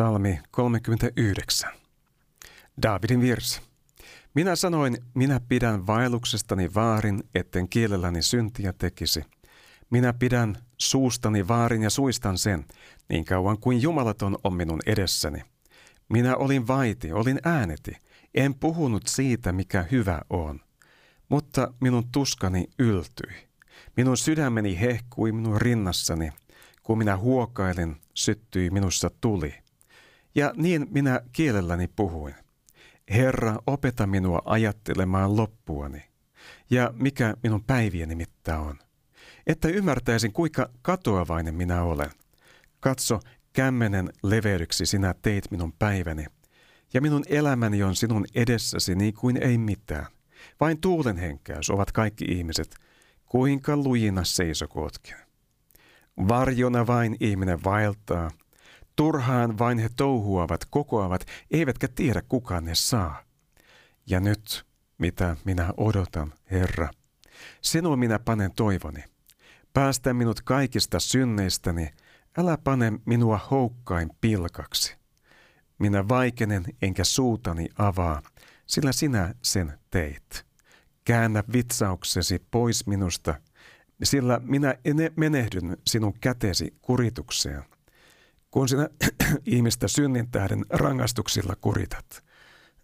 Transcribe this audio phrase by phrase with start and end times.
[0.00, 1.70] Psalmi 39.
[2.82, 3.60] Daavidin virsi.
[4.34, 9.24] Minä sanoin, minä pidän vaelluksestani vaarin, etten kielelläni syntiä tekisi.
[9.90, 12.64] Minä pidän suustani vaarin ja suistan sen,
[13.08, 15.42] niin kauan kuin jumalaton on minun edessäni.
[16.08, 17.96] Minä olin vaiti, olin ääneti,
[18.34, 20.60] en puhunut siitä, mikä hyvä on.
[21.28, 23.48] Mutta minun tuskani yltyi.
[23.96, 26.32] Minun sydämeni hehkui minun rinnassani.
[26.82, 29.69] Kun minä huokailin, syttyi minussa tuli.
[30.34, 32.34] Ja niin minä kielelläni puhuin.
[33.10, 36.02] Herra, opeta minua ajattelemaan loppuani.
[36.70, 38.78] Ja mikä minun päivieni mitta on.
[39.46, 42.10] Että ymmärtäisin, kuinka katoavainen minä olen.
[42.80, 43.20] Katso,
[43.52, 46.26] kämmenen leveydyksi sinä teit minun päiväni.
[46.94, 50.06] Ja minun elämäni on sinun edessäsi niin kuin ei mitään.
[50.60, 52.76] Vain tuulen henkäys ovat kaikki ihmiset,
[53.26, 55.16] kuinka lujina seisokootkin.
[56.28, 58.30] Varjona vain ihminen vaeltaa,
[59.00, 63.22] Turhaan vain he touhuavat, kokoavat, eivätkä tiedä kuka ne saa.
[64.06, 64.66] Ja nyt,
[64.98, 66.88] mitä minä odotan, Herra,
[67.62, 69.04] sinua minä panen toivoni.
[69.72, 71.90] Päästä minut kaikista synneistäni,
[72.38, 74.96] älä pane minua houkkain pilkaksi.
[75.78, 78.22] Minä vaikenen enkä suutani avaa,
[78.66, 80.46] sillä sinä sen teit.
[81.04, 83.34] Käännä vitsauksesi pois minusta,
[84.02, 84.74] sillä minä
[85.16, 87.64] menehdyn sinun kätesi kuritukseen
[88.50, 88.88] kun sinä
[89.46, 92.24] ihmistä synnin tähden rangaistuksilla kuritat.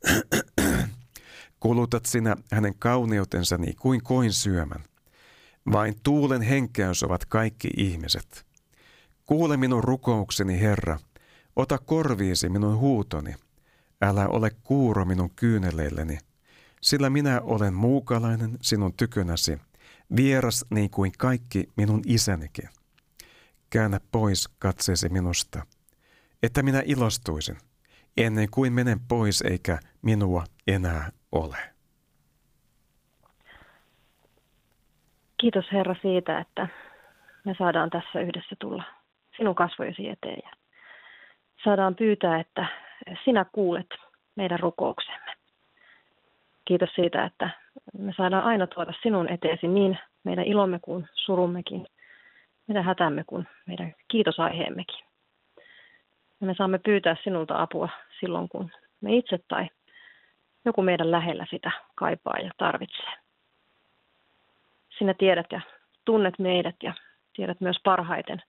[1.60, 4.84] Kulutat sinä hänen kauneutensa niin kuin koin syömän.
[5.72, 8.46] Vain tuulen henkeys ovat kaikki ihmiset.
[9.24, 10.98] Kuule minun rukoukseni, Herra.
[11.56, 13.34] Ota korviisi minun huutoni.
[14.02, 16.18] Älä ole kuuro minun kyyneleilleni,
[16.80, 19.58] sillä minä olen muukalainen sinun tykönäsi,
[20.16, 22.68] vieras niin kuin kaikki minun isänikin
[23.76, 25.62] käännä pois katseesi minusta,
[26.42, 27.56] että minä ilostuisin,
[28.16, 31.56] ennen kuin menen pois eikä minua enää ole.
[35.40, 36.68] Kiitos Herra siitä, että
[37.44, 38.84] me saadaan tässä yhdessä tulla
[39.36, 40.50] sinun kasvojesi eteen ja
[41.64, 42.66] saadaan pyytää, että
[43.24, 43.90] sinä kuulet
[44.36, 45.32] meidän rukouksemme.
[46.64, 47.50] Kiitos siitä, että
[47.98, 51.86] me saadaan aina tuoda sinun eteesi niin meidän ilomme kuin surummekin
[52.68, 55.06] meidän hätämme kuin meidän kiitosaiheemmekin.
[56.40, 57.88] Ja me saamme pyytää sinulta apua
[58.20, 59.68] silloin, kun me itse tai
[60.64, 63.12] joku meidän lähellä sitä kaipaa ja tarvitsee.
[64.98, 65.60] Sinä tiedät ja
[66.04, 66.94] tunnet meidät ja
[67.36, 68.42] tiedät myös parhaiten,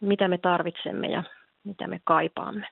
[0.00, 1.22] mitä me tarvitsemme ja
[1.64, 2.68] mitä me kaipaamme.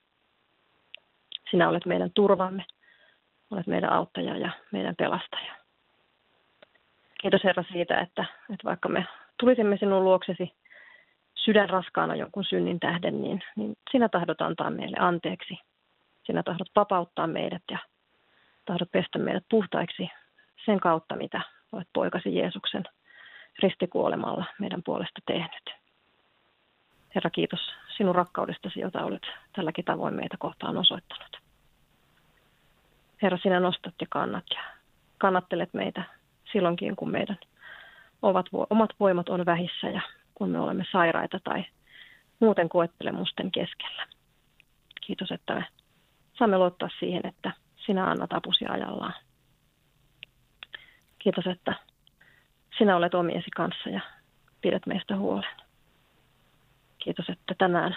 [1.50, 2.65] Sinä olet meidän turvamme,
[3.50, 5.55] olet meidän auttaja ja meidän pelastaja.
[7.21, 8.25] Kiitos Herra siitä, että,
[8.55, 9.06] että vaikka me
[9.41, 10.53] tulisimme sinun luoksesi
[11.34, 15.59] sydän raskaana jonkun synnin tähden, niin, niin sinä tahdot antaa meille anteeksi.
[16.27, 17.78] Sinä tahdot vapauttaa meidät ja
[18.65, 20.09] tahdot pestä meidät puhtaiksi
[20.65, 21.41] sen kautta, mitä
[21.73, 22.84] olet poikasi Jeesuksen
[23.62, 25.71] ristikuolemalla meidän puolesta tehnyt.
[27.15, 27.61] Herra, kiitos
[27.97, 29.22] sinun rakkaudestasi, jota olet
[29.57, 31.36] tälläkin tavoin meitä kohtaan osoittanut.
[33.22, 34.60] Herra, sinä nostat ja kannat ja
[35.19, 36.03] kannattelet meitä
[36.53, 37.39] silloinkin, kun meidän
[38.22, 40.01] ovat, omat voimat on vähissä ja
[40.34, 41.65] kun me olemme sairaita tai
[42.41, 44.07] muuten koettelemusten keskellä.
[45.01, 45.65] Kiitos, että me
[46.39, 47.53] saamme luottaa siihen, että
[47.87, 49.15] sinä annat apusi ajallaan.
[51.19, 51.75] Kiitos, että
[52.78, 54.01] sinä olet omiesi kanssa ja
[54.61, 55.57] pidät meistä huolen.
[56.99, 57.97] Kiitos, että tänään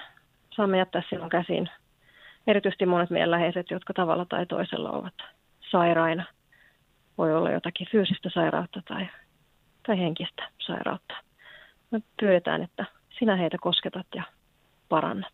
[0.55, 1.69] saamme jättää sinun käsiin
[2.47, 5.13] erityisesti monet meidän läheiset, jotka tavalla tai toisella ovat
[5.71, 6.25] sairaina.
[7.17, 9.07] Voi olla jotakin fyysistä sairautta tai
[9.87, 11.13] tai henkistä sairautta.
[11.91, 12.85] Me pyydetään, että
[13.19, 14.23] sinä heitä kosketat ja
[14.89, 15.33] parannat.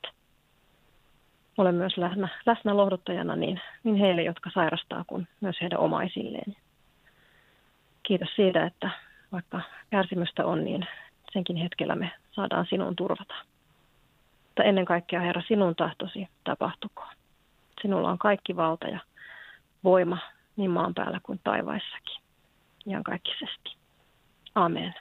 [1.57, 6.55] Olen myös läsnä, läsnä lohduttajana niin, niin heille, jotka sairastaa, kuin myös heidän omaisilleen.
[8.03, 8.89] Kiitos siitä, että
[9.31, 10.87] vaikka kärsimystä on, niin
[11.33, 13.35] senkin hetkellä me saadaan sinun turvata.
[14.45, 17.13] Mutta ennen kaikkea, Herra, sinun tahtosi tapahtukoon.
[17.81, 18.99] Sinulla on kaikki valta ja
[19.83, 20.17] voima
[20.55, 22.21] niin maan päällä kuin taivaissakin.
[22.85, 23.78] Ihan kaikkisesti.
[24.59, 24.93] Amen.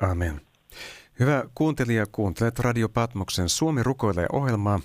[0.00, 0.40] Amen.
[1.20, 4.80] Hyvä kuuntelija, kuuntelet Radio Patmoksen Suomi rukoilee ohjelmaa.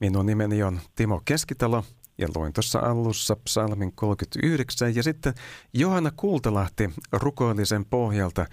[0.00, 1.84] Minun nimeni on Timo Keskitalo
[2.18, 5.34] ja luin tuossa alussa psalmin 39 ja sitten
[5.74, 8.46] Johanna Kultalahti rukoillisen pohjalta.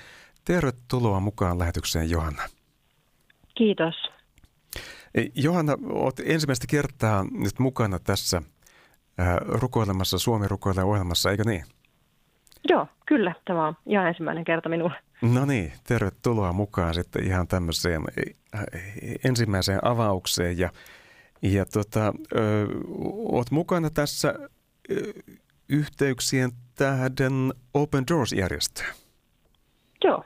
[0.46, 2.44] Tervetuloa mukaan lähetykseen Johanna.
[3.58, 3.96] Kiitos.
[5.36, 8.38] Johanna, olet ensimmäistä kertaa nyt mukana tässä
[9.20, 11.66] äh, rukoilemassa Suomi rukoilee ohjelmassa, eikö niin?
[12.70, 13.34] Joo, kyllä.
[13.46, 14.96] Tämä on ihan ensimmäinen kerta minulle.
[15.22, 18.02] No niin, tervetuloa mukaan sitten ihan tämmöiseen
[18.56, 18.64] äh,
[19.26, 20.58] ensimmäiseen avaukseen.
[20.58, 20.70] Ja,
[21.42, 22.68] ja tota, ö,
[23.32, 24.34] oot mukana tässä
[24.92, 25.14] ö,
[25.70, 28.88] yhteyksien tähden Open Doors-järjestöä.
[30.04, 30.24] Joo,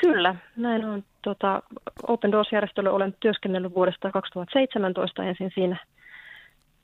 [0.00, 0.34] kyllä.
[0.56, 1.04] Näin on.
[1.22, 1.62] Tota,
[2.02, 5.76] Open Doors-järjestöllä olen työskennellyt vuodesta 2017 ensin siinä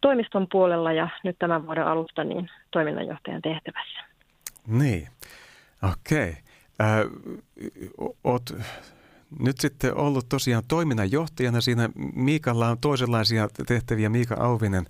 [0.00, 4.08] toimiston puolella ja nyt tämän vuoden alusta niin toiminnanjohtajan tehtävässä.
[4.68, 5.08] Niin,
[5.90, 6.30] okei.
[6.30, 6.34] Okay.
[6.80, 7.06] Äh,
[8.24, 8.42] oot
[9.40, 11.88] nyt sitten ollut tosiaan toiminnanjohtajana siinä.
[12.14, 14.08] Miikalla on toisenlaisia tehtäviä.
[14.08, 14.84] Miika Auvinen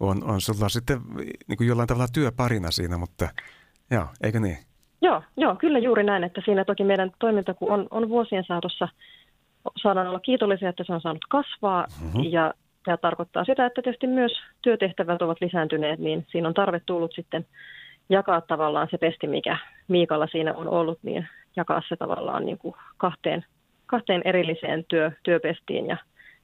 [0.00, 1.00] on, on sulla sitten
[1.48, 3.28] niin kuin jollain tavalla työparina siinä, mutta
[3.90, 4.58] joo, eikö niin?
[5.02, 8.88] Joo, joo, kyllä juuri näin, että siinä toki meidän toiminta, kun on, on vuosien saatossa,
[9.82, 12.22] saadaan olla kiitollisia, että se on saanut kasvaa mm-hmm.
[12.30, 12.54] ja
[12.84, 14.32] tämä tarkoittaa sitä, että tietysti myös
[14.62, 17.46] työtehtävät ovat lisääntyneet, niin siinä on tarve tullut sitten
[18.08, 19.58] jakaa tavallaan se pesti, mikä
[19.88, 23.44] Miikalla siinä on ollut, niin jakaa se tavallaan niin kuin kahteen,
[23.86, 25.96] kahteen erilliseen työ, työpestiin ja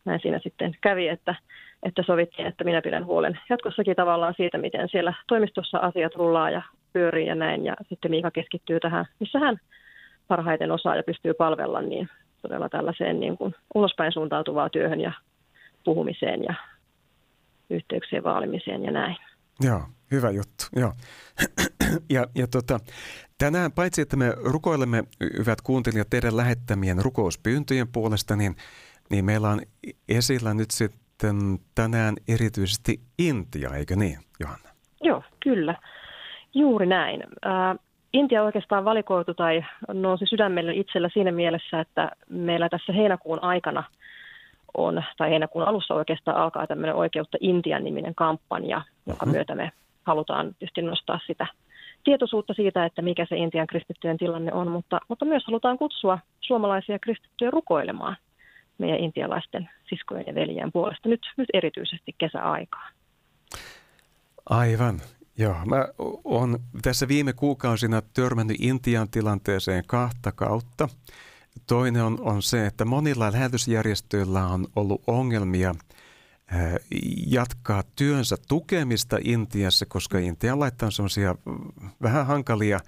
[0.04, 1.34] näin siinä sitten kävi, että,
[1.82, 6.62] että sovittiin, että minä pidän huolen jatkossakin tavallaan siitä, miten siellä toimistossa asiat rullaa ja
[6.92, 7.64] pyörii ja näin.
[7.64, 9.60] Ja sitten Miika keskittyy tähän, missä hän
[10.28, 12.08] parhaiten osaa ja pystyy palvella, niin
[12.42, 15.12] todella tällaiseen niin kuin ulospäin suuntautuvaa työhön ja
[15.84, 16.54] puhumiseen ja
[17.70, 19.16] yhteyksien vaalimiseen ja näin.
[19.60, 19.80] Joo,
[20.10, 20.64] hyvä juttu.
[20.76, 20.92] Joo.
[22.16, 22.80] ja, ja tota,
[23.38, 25.04] tänään paitsi, että me rukoilemme,
[25.38, 28.56] hyvät kuuntelijat, teidän lähettämien rukouspyyntöjen puolesta, niin,
[29.10, 29.60] niin meillä on
[30.08, 34.70] esillä nyt sitten tänään erityisesti Intia, eikö niin, Johanna?
[35.00, 35.74] Joo, kyllä.
[36.54, 37.22] Juuri näin.
[37.46, 37.78] Äh,
[38.12, 43.84] Intia oikeastaan valikoitu tai nousi sydämelle itsellä siinä mielessä, että meillä tässä heinäkuun aikana
[44.74, 49.34] on, tai heinäkuun alussa oikeastaan alkaa tämmöinen oikeutta Intian niminen kampanja, jonka uh-huh.
[49.34, 49.72] myötä me
[50.06, 51.46] halutaan tietysti nostaa sitä
[52.04, 56.98] tietoisuutta siitä, että mikä se Intian kristittyjen tilanne on, mutta, mutta myös halutaan kutsua suomalaisia
[56.98, 58.16] kristittyjä rukoilemaan
[58.78, 62.92] meidän intialaisten siskojen ja veljien puolesta nyt, nyt erityisesti kesäaikaan.
[64.50, 65.00] Aivan.
[65.38, 65.88] Joo, mä
[66.24, 70.88] oon tässä viime kuukausina törmännyt Intian tilanteeseen kahta kautta.
[71.66, 75.74] Toinen on, on se, että monilla lähetysjärjestöillä on ollut ongelmia–
[77.26, 81.34] jatkaa työnsä tukemista Intiassa, koska Intia laittaa sellaisia
[82.02, 82.80] vähän hankalia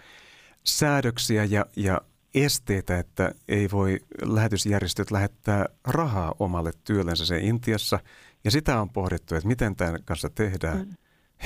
[0.65, 2.01] säädöksiä ja, ja
[2.35, 8.01] esteitä, että ei voi lähetysjärjestöt lähettää rahaa omalle työllensä se Intiassa.
[8.45, 10.79] Ja sitä on pohdittu, että miten tämän kanssa tehdään.
[10.79, 10.95] Mm.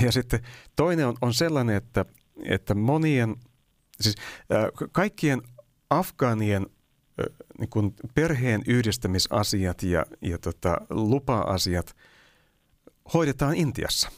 [0.05, 0.39] Ja sitten
[0.75, 2.05] toinen on, on sellainen, että,
[2.43, 3.35] että monien,
[4.01, 4.15] siis
[4.51, 5.41] äh, kaikkien
[5.89, 6.65] afgaanien
[7.59, 11.95] niin kuin perheen yhdistämisasiat ja, ja tota, lupa-asiat
[13.13, 14.11] hoidetaan Intiassa.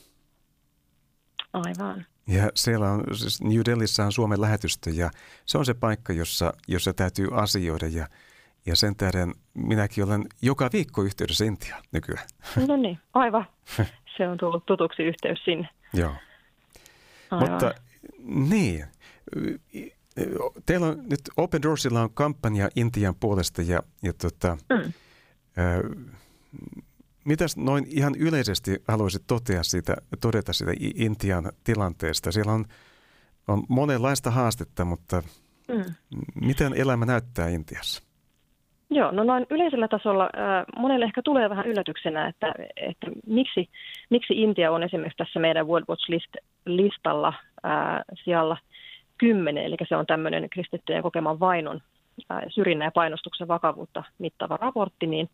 [1.53, 2.05] Aivan.
[2.27, 5.11] Ja siellä on, siis New Delhissä on Suomen lähetystö ja
[5.45, 8.07] se on se paikka, jossa, jossa täytyy asioida ja,
[8.65, 12.27] ja sen tähden minäkin olen joka viikko yhteydessä Intiaan nykyään.
[12.67, 13.47] No niin, aivan.
[14.17, 15.69] Se on tullut tutuksi yhteys sinne.
[15.93, 16.13] Joo.
[17.31, 17.51] Aivan.
[17.51, 17.73] Mutta
[18.23, 18.85] niin,
[20.65, 24.93] teillä on nyt Open Doorsilla on kampanja Intian puolesta ja, ja tota, mm.
[25.57, 25.95] ö,
[27.25, 32.31] mitäs noin ihan yleisesti haluaisit totea siitä, todeta siitä Intian tilanteesta?
[32.31, 32.65] Siellä on,
[33.47, 35.23] on monenlaista haastetta, mutta
[35.67, 35.83] mm.
[36.41, 38.03] miten elämä näyttää Intiassa?
[38.91, 43.69] Joo, no noin yleisellä tasolla äh, monelle ehkä tulee vähän yllätyksenä, että, että miksi,
[44.09, 47.33] miksi Intia on esimerkiksi tässä meidän World Watch List-listalla
[47.65, 48.57] äh, siellä–
[49.19, 51.81] 10, eli se on tämmöinen kristittyjen kokeman vainon,
[52.47, 55.29] syrjinnän ja painostuksen vakavuutta mittava raportti, niin,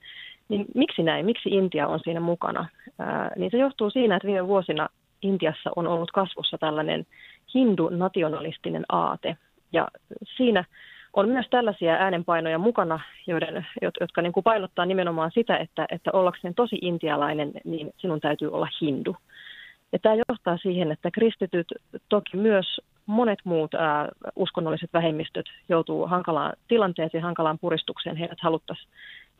[0.49, 2.65] niin miksi näin, miksi Intia on siinä mukana?
[2.99, 4.89] Ää, niin se johtuu siinä, että viime vuosina
[5.21, 7.05] Intiassa on ollut kasvussa tällainen
[7.53, 9.37] hindu-nationalistinen aate,
[9.73, 9.87] ja
[10.37, 10.63] siinä
[11.13, 13.67] on myös tällaisia äänenpainoja mukana, joiden,
[14.01, 18.67] jotka niin kuin painottaa nimenomaan sitä, että, että ollakseen tosi intialainen, niin sinun täytyy olla
[18.81, 19.15] hindu.
[19.91, 21.67] Ja tämä johtaa siihen, että kristityt,
[22.09, 28.15] toki myös monet muut ää, uskonnolliset vähemmistöt joutuu hankalaan tilanteeseen, hankalaan puristukseen.
[28.15, 28.89] Heidät haluttaisiin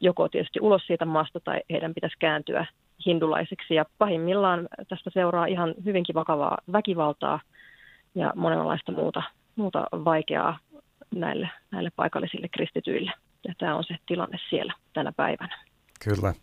[0.02, 2.66] joko tietysti ulos siitä maasta tai heidän pitäisi kääntyä
[3.06, 3.76] hindulaiseksi.
[3.76, 7.40] Ja pahimmillaan tästä seuraa ihan hyvinkin vakavaa väkivaltaa
[8.16, 9.24] ja monenlaista muuta,
[9.56, 10.60] muuta vaikeaa
[11.16, 13.12] näille, näille paikallisille kristityille.
[13.48, 15.58] Ja tämä on se tilanne siellä tänä päivänä.
[16.04, 16.34] Kyllä.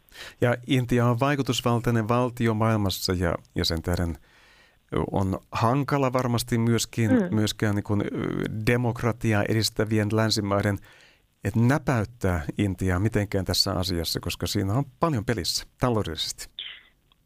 [0.40, 4.16] Ja Intia on vaikutusvaltainen valtio maailmassa ja, ja sen tähden
[5.12, 7.34] on hankala varmasti myöskin, mm.
[7.34, 8.02] myöskään niin kuin
[8.66, 10.78] demokratiaa edistävien länsimaiden
[11.44, 16.48] että näpäyttää Intiaa mitenkään tässä asiassa, koska siinä on paljon pelissä taloudellisesti.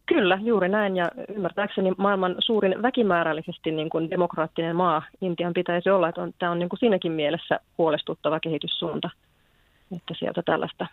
[0.06, 0.96] Kyllä, juuri näin.
[0.96, 6.08] Ja ymmärtääkseni maailman suurin väkimäärällisesti niin kuin demokraattinen maa Intian pitäisi olla.
[6.08, 9.10] Että on, tämä on niin kuin siinäkin mielessä huolestuttava kehityssuunta,
[9.96, 10.86] että sieltä tällaista,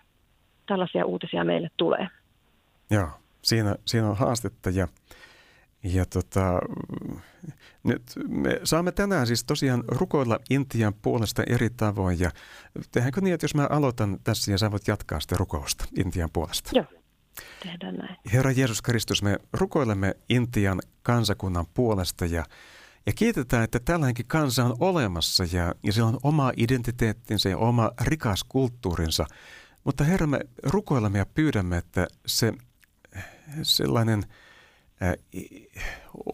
[0.67, 2.07] tällaisia uutisia meille tulee.
[2.91, 3.07] Joo,
[3.41, 4.87] siinä, siinä on haastetta ja,
[5.83, 6.59] ja tota,
[7.83, 12.31] nyt me saamme tänään siis tosiaan rukoilla Intian puolesta eri tavoin ja
[12.91, 16.69] tehdäänkö niin, että jos mä aloitan tässä ja sä voit jatkaa sitä rukousta Intian puolesta?
[16.73, 16.85] Joo.
[17.63, 18.17] Tehdään näin.
[18.33, 22.45] Herra Jeesus Kristus, me rukoilemme Intian kansakunnan puolesta ja,
[23.05, 27.91] ja kiitetään, että tällainenkin kansa on olemassa ja, ja sillä on oma identiteettinsä ja oma
[28.01, 29.25] rikas kulttuurinsa.
[29.83, 32.53] Mutta Herra, me rukoilemme ja pyydämme, että se
[33.63, 34.23] sellainen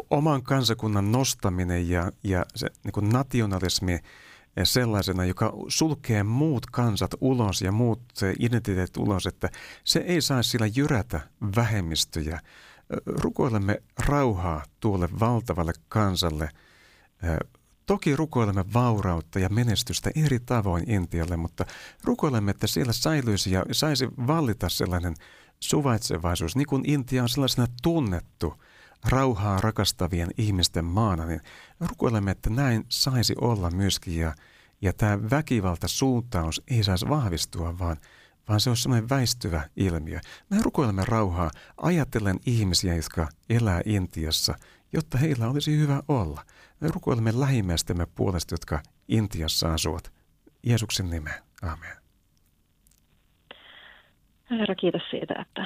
[0.09, 3.99] oman kansakunnan nostaminen ja, ja se niin kuin nationalismi–
[4.63, 8.01] sellaisena, joka sulkee muut kansat ulos ja muut
[8.39, 9.49] identiteetit ulos, että
[9.83, 11.21] se ei saa sillä jyrätä
[11.55, 12.39] vähemmistöjä.
[13.05, 16.49] Rukoilemme rauhaa tuolle valtavalle kansalle.
[17.85, 21.65] Toki rukoilemme vaurautta ja menestystä eri tavoin Intialle, mutta
[22.03, 25.15] rukoilemme, että siellä säilyisi ja saisi vallita sellainen
[25.59, 28.53] suvaitsevaisuus, niin kuin Intia on sellaisena tunnettu
[29.09, 31.41] rauhaa rakastavien ihmisten maana, niin
[31.79, 34.33] rukoilemme, että näin saisi olla myöskin ja
[34.81, 37.97] ja tämä väkivaltasuuntaus ei saisi vahvistua, vaan,
[38.49, 40.19] vaan se on semmoinen väistyvä ilmiö.
[40.49, 44.55] Me rukoilemme rauhaa ajatellen ihmisiä, jotka elää Intiassa,
[44.93, 46.45] jotta heillä olisi hyvä olla.
[46.79, 50.11] Me rukoilemme lähimmäistemme puolesta, jotka Intiassa asuvat.
[50.63, 51.43] Jeesuksen nimeen.
[51.61, 51.98] Amen.
[54.49, 55.65] Herra, kiitos siitä, että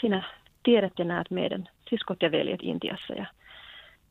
[0.00, 0.22] sinä
[0.62, 3.26] tiedät ja näet meidän siskot ja veljet Intiassa ja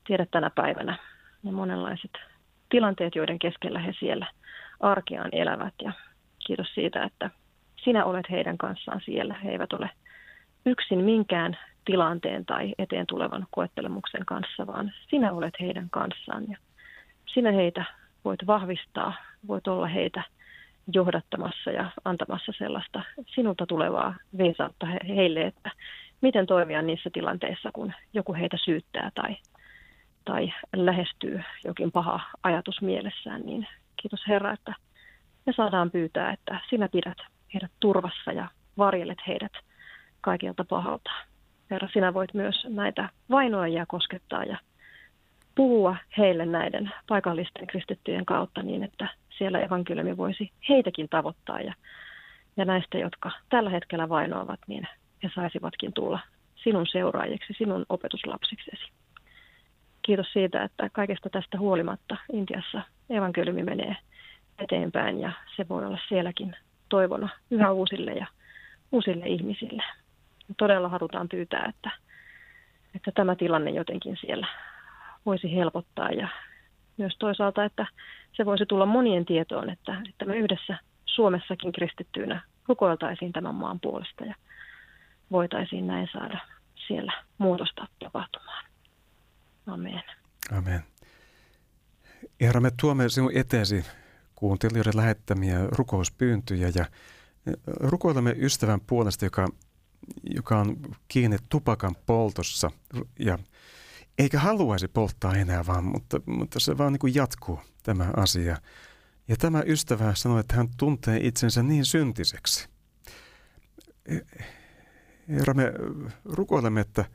[0.07, 0.97] tiedät tänä päivänä
[1.43, 2.11] ne monenlaiset
[2.69, 4.27] tilanteet, joiden keskellä he siellä
[4.79, 5.73] arkeaan elävät.
[5.83, 5.91] Ja
[6.47, 7.29] kiitos siitä, että
[7.83, 9.33] sinä olet heidän kanssaan siellä.
[9.43, 9.89] He eivät ole
[10.65, 16.43] yksin minkään tilanteen tai eteen tulevan koettelemuksen kanssa, vaan sinä olet heidän kanssaan.
[16.49, 16.57] Ja
[17.25, 17.85] sinä heitä
[18.25, 19.13] voit vahvistaa,
[19.47, 20.23] voit olla heitä
[20.93, 25.71] johdattamassa ja antamassa sellaista sinulta tulevaa viisautta heille, että
[26.21, 29.35] miten toimia niissä tilanteissa, kun joku heitä syyttää tai
[30.25, 33.67] tai lähestyy jokin paha ajatus mielessään, niin
[34.01, 34.73] kiitos Herra, että
[35.45, 37.17] me saadaan pyytää, että sinä pidät
[37.53, 38.47] heidät turvassa ja
[38.77, 39.51] varjelet heidät
[40.21, 41.11] kaikilta pahalta.
[41.71, 44.57] Herra, sinä voit myös näitä vainoajia koskettaa ja
[45.55, 51.73] puhua heille näiden paikallisten kristittyjen kautta niin, että siellä evankeliumi voisi heitäkin tavoittaa ja,
[52.57, 54.87] ja näistä, jotka tällä hetkellä vainoavat, niin
[55.23, 56.19] he saisivatkin tulla
[56.55, 58.91] sinun seuraajiksi, sinun opetuslapsiksesi
[60.03, 63.95] kiitos siitä, että kaikesta tästä huolimatta Intiassa evankeliumi menee
[64.59, 66.55] eteenpäin ja se voi olla sielläkin
[66.89, 68.25] toivona yhä uusille ja
[68.91, 69.83] uusille ihmisille.
[70.57, 71.91] Todella halutaan pyytää, että,
[72.95, 74.47] että tämä tilanne jotenkin siellä
[75.25, 76.27] voisi helpottaa ja
[76.97, 77.85] myös toisaalta, että
[78.33, 84.25] se voisi tulla monien tietoon, että, että me yhdessä Suomessakin kristittyynä rukoiltaisiin tämän maan puolesta
[84.25, 84.35] ja
[85.31, 86.39] voitaisiin näin saada
[86.87, 88.65] siellä muutosta tapahtumaan.
[89.67, 90.03] Amen.
[90.57, 90.83] Amen.
[92.41, 93.85] Herra, me tuomme sinun eteesi
[94.35, 96.85] kuuntelijoiden lähettämiä rukouspyyntöjä ja
[97.65, 99.47] rukoilemme ystävän puolesta, joka,
[100.23, 102.71] joka on kiinni tupakan poltossa
[103.19, 103.39] ja
[104.17, 108.57] eikä haluaisi polttaa enää vaan, mutta, mutta se vaan niin kuin jatkuu tämä asia.
[109.27, 112.69] Ja tämä ystävä sanoi, että hän tuntee itsensä niin syntiseksi.
[115.29, 115.73] Herra, me
[116.25, 117.05] rukoilemme, että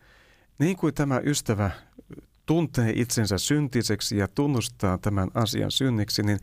[0.59, 1.71] niin kuin tämä ystävä
[2.47, 6.39] tuntee itsensä syntiseksi ja tunnustaa tämän asian synniksi, niin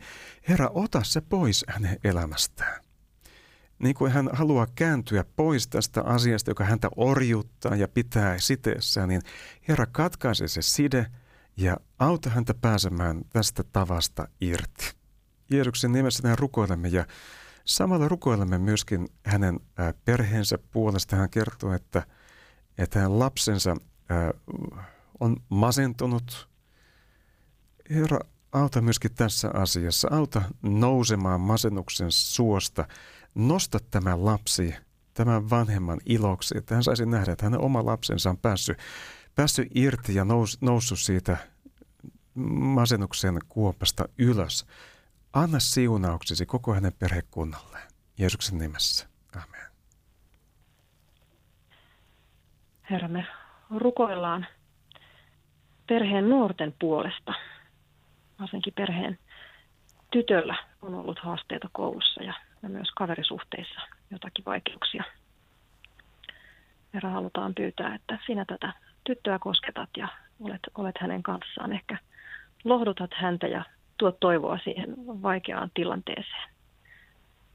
[0.48, 2.85] Herra, ota se pois hänen elämästään.
[3.78, 9.22] Niin kuin hän haluaa kääntyä pois tästä asiasta, joka häntä orjuttaa ja pitää siteessä, niin
[9.68, 11.06] Herra katkaise se side
[11.56, 14.92] ja auta häntä pääsemään tästä tavasta irti.
[15.50, 17.06] Jeesuksen nimessä näin rukoilemme ja
[17.64, 19.60] samalla rukoilemme myöskin hänen
[20.04, 21.16] perheensä puolesta.
[21.16, 22.06] Hän kertoo, että,
[22.78, 23.76] että hänen lapsensa
[25.20, 26.48] on masentunut.
[27.90, 28.18] Herra,
[28.52, 30.08] auta myöskin tässä asiassa.
[30.10, 32.88] Auta nousemaan masennuksen suosta.
[33.36, 34.74] Nosta tämä lapsi
[35.14, 38.78] tämän vanhemman iloksi, että hän saisi nähdä, että hänen oma lapsensa on päässyt,
[39.34, 41.36] päässyt irti ja nous, noussut siitä
[42.34, 44.66] masennuksen kuopasta ylös.
[45.32, 47.88] Anna siunauksesi koko hänen perhekunnalleen.
[48.18, 49.08] Jeesuksen nimessä.
[49.34, 49.66] Amen.
[52.90, 53.26] Herra, me
[53.76, 54.46] rukoillaan
[55.86, 57.32] perheen nuorten puolesta.
[58.40, 59.18] Varsinkin perheen
[60.10, 62.34] tytöllä on ollut haasteita koulussa ja,
[62.66, 63.80] ja myös kaverisuhteissa
[64.10, 65.04] jotakin vaikeuksia.
[66.94, 68.72] Herra, halutaan pyytää, että sinä tätä
[69.04, 70.08] tyttöä kosketat ja
[70.40, 71.72] olet, olet hänen kanssaan.
[71.72, 71.98] Ehkä
[72.64, 73.64] lohdutat häntä ja
[73.98, 76.48] tuot toivoa siihen vaikeaan tilanteeseen.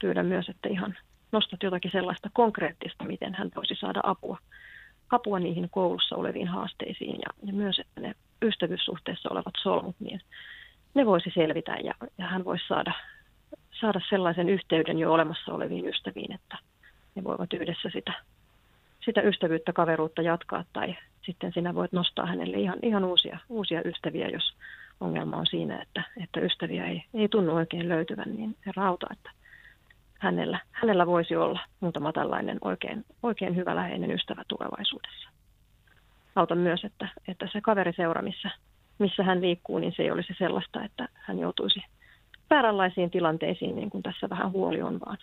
[0.02, 0.98] Pyydän myös, että ihan
[1.32, 4.38] nostat jotakin sellaista konkreettista, miten hän voisi saada apua,
[5.10, 10.22] apua niihin koulussa oleviin haasteisiin ja, ja myös, että ne ystävyyssuhteessa olevat solmut, niin
[10.94, 12.94] ne voisi selvitä ja, ja hän voisi saada,
[13.82, 16.58] saada sellaisen yhteyden jo olemassa oleviin ystäviin, että
[17.16, 18.14] ne voivat yhdessä sitä,
[19.06, 20.96] sitä ystävyyttä, kaveruutta jatkaa tai
[21.26, 24.54] sitten sinä voit nostaa hänelle ihan, ihan uusia, uusia ystäviä, jos
[25.00, 29.32] ongelma on siinä, että, että ystäviä ei, ei tunnu oikein löytyvän, niin herra auta, että
[30.20, 35.30] hänellä, hänellä voisi olla muutama tällainen oikein, oikein hyvä läheinen ystävä tulevaisuudessa.
[36.36, 38.50] Auta myös, että, että se kaveriseura, missä,
[39.00, 41.84] missä hän liikkuu, niin se ei olisi sellaista, että hän joutuisi
[42.52, 45.18] vääränlaisiin tilanteisiin, niin kuin tässä vähän huoli on, vaan,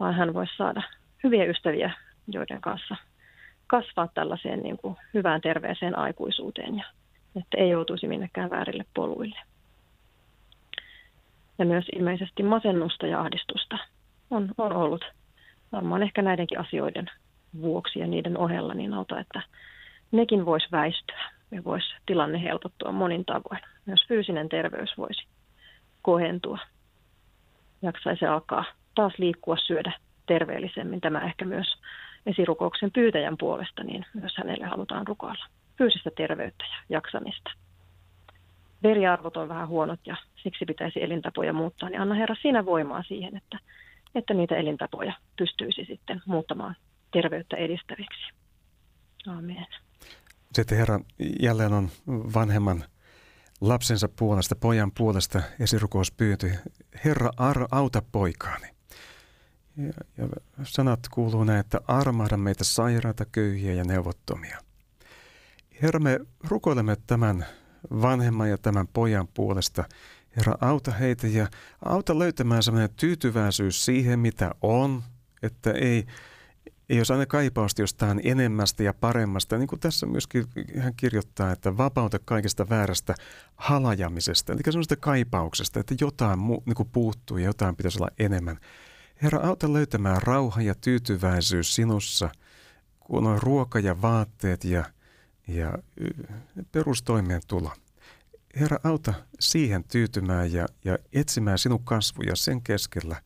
[0.00, 0.82] vaan hän voisi saada
[1.24, 1.90] hyviä ystäviä,
[2.28, 2.96] joiden kanssa
[3.66, 6.84] kasvaa tällaiseen niin kuin hyvään terveeseen aikuisuuteen ja
[7.36, 9.38] että ei joutuisi minnekään väärille poluille.
[11.58, 13.78] Ja myös ilmeisesti masennusta ja ahdistusta
[14.30, 15.04] on, on ollut
[15.72, 17.10] varmaan ehkä näidenkin asioiden
[17.60, 19.42] vuoksi ja niiden ohella niin auta, että
[20.12, 23.60] nekin voisi väistyä ja voisi tilanne helpottua monin tavoin.
[23.86, 25.26] Myös fyysinen terveys voisi
[26.02, 26.58] kohentua.
[27.82, 29.92] Jaksaisi alkaa taas liikkua, syödä
[30.26, 31.00] terveellisemmin.
[31.00, 31.66] Tämä ehkä myös
[32.26, 35.46] esirukouksen pyytäjän puolesta, niin myös hänelle halutaan rukoilla
[35.78, 37.50] fyysistä terveyttä ja jaksamista.
[38.82, 43.36] Veriarvot on vähän huonot ja siksi pitäisi elintapoja muuttaa, niin anna Herra sinä voimaa siihen,
[43.36, 43.58] että,
[44.14, 46.76] että niitä elintapoja pystyisi sitten muuttamaan
[47.12, 48.32] terveyttä edistäviksi.
[49.28, 49.66] Amen.
[50.54, 51.00] Sitten Herra,
[51.40, 52.84] jälleen on vanhemman
[53.62, 56.50] lapsensa puolesta, pojan puolesta esirukouspyyntö.
[57.04, 58.66] Herra, ar- auta poikaani.
[59.76, 60.28] Ja, ja
[60.62, 64.58] sanat kuuluu näin, että armahda meitä sairaita, köyhiä ja neuvottomia–
[65.82, 67.46] Herra, me rukoilemme tämän
[67.90, 69.84] vanhemman ja tämän pojan puolesta.
[70.36, 71.46] Herra, auta heitä ja
[71.84, 75.02] auta löytämään sellainen tyytyväisyys siihen, mitä on,
[75.42, 76.06] että ei,
[76.92, 79.58] ei olisi aina kaipausta jostain enemmästä ja paremmasta.
[79.58, 80.44] Niin kuin tässä myöskin
[80.78, 83.14] hän kirjoittaa, että vapauta kaikesta väärästä
[83.56, 88.58] halajamisesta, eli sellaista kaipauksesta, että jotain mu, niin kuin puuttuu ja jotain pitäisi olla enemmän.
[89.22, 92.30] Herra, auta löytämään rauha ja tyytyväisyys sinussa,
[93.00, 94.84] kun on ruoka ja vaatteet ja–
[95.48, 95.78] ja
[96.72, 97.72] perustoimeentulo.
[98.60, 103.22] Herra, auta siihen tyytymään ja, ja etsimään sinun kasvuja sen keskellä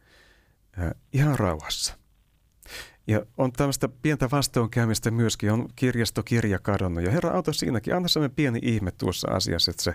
[0.77, 1.99] ää, ihan rauhassa.
[3.07, 7.05] Ja on tämmöistä pientä vastoinkäymistä myöskin, on kirjastokirja kadonnut.
[7.05, 9.95] Ja Herra, auta siinäkin, anna sellainen pieni ihme tuossa asiassa, että se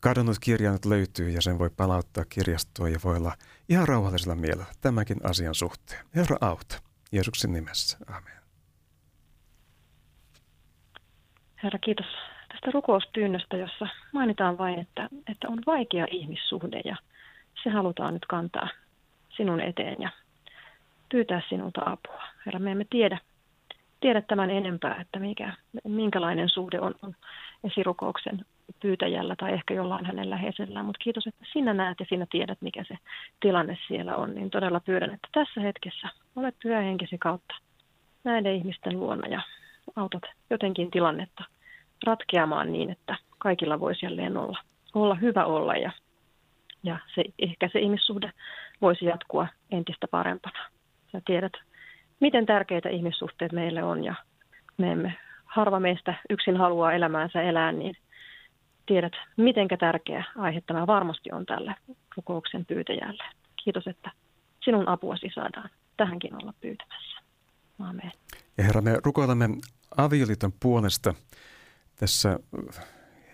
[0.00, 3.32] kadonnut kirja nyt löytyy ja sen voi palauttaa kirjastoon ja voi olla
[3.68, 6.04] ihan rauhallisella mielellä tämänkin asian suhteen.
[6.14, 6.82] Herra, auta.
[7.12, 7.98] Jeesuksen nimessä.
[8.06, 8.38] Amen.
[11.62, 12.06] Herra, kiitos
[12.48, 16.96] tästä rukouspyynnöstä, jossa mainitaan vain, että, että on vaikea ihmissuhde ja
[17.62, 18.68] se halutaan nyt kantaa
[19.36, 20.10] sinun eteen ja
[21.08, 22.22] pyytää sinulta apua.
[22.46, 23.18] Herra, me emme tiedä,
[24.00, 25.52] tiedä tämän enempää, että mikä,
[25.84, 27.14] minkälainen suhde on, on
[27.64, 28.44] esirukouksen
[28.80, 32.84] pyytäjällä tai ehkä jollain hänen läheisellään, mutta kiitos, että sinä näet ja sinä tiedät, mikä
[32.88, 32.98] se
[33.40, 37.54] tilanne siellä on, niin todella pyydän, että tässä hetkessä olet pyhähenkesi kautta
[38.24, 39.40] näiden ihmisten luona ja
[39.96, 41.44] autat jotenkin tilannetta
[42.06, 44.58] ratkeamaan niin, että kaikilla voisi jälleen olla,
[44.94, 45.90] olla hyvä olla ja,
[46.82, 48.32] ja se, ehkä se ihmissuhde
[48.80, 50.58] voisi jatkua entistä parempana.
[51.14, 51.52] Sä tiedät,
[52.20, 54.14] miten tärkeitä ihmissuhteet meille on ja
[54.78, 57.96] me emme, harva meistä yksin haluaa elämäänsä elää, niin
[58.86, 61.74] tiedät, miten tärkeä aihe tämä varmasti on tälle
[62.16, 63.24] kokouksen pyytäjälle.
[63.64, 64.10] Kiitos, että
[64.64, 67.20] sinun apuasi saadaan tähänkin olla pyytämässä.
[67.78, 68.12] Aamen.
[68.58, 69.48] Ja Herra, me rukoilemme
[69.96, 71.14] avioliiton puolesta
[71.96, 72.38] tässä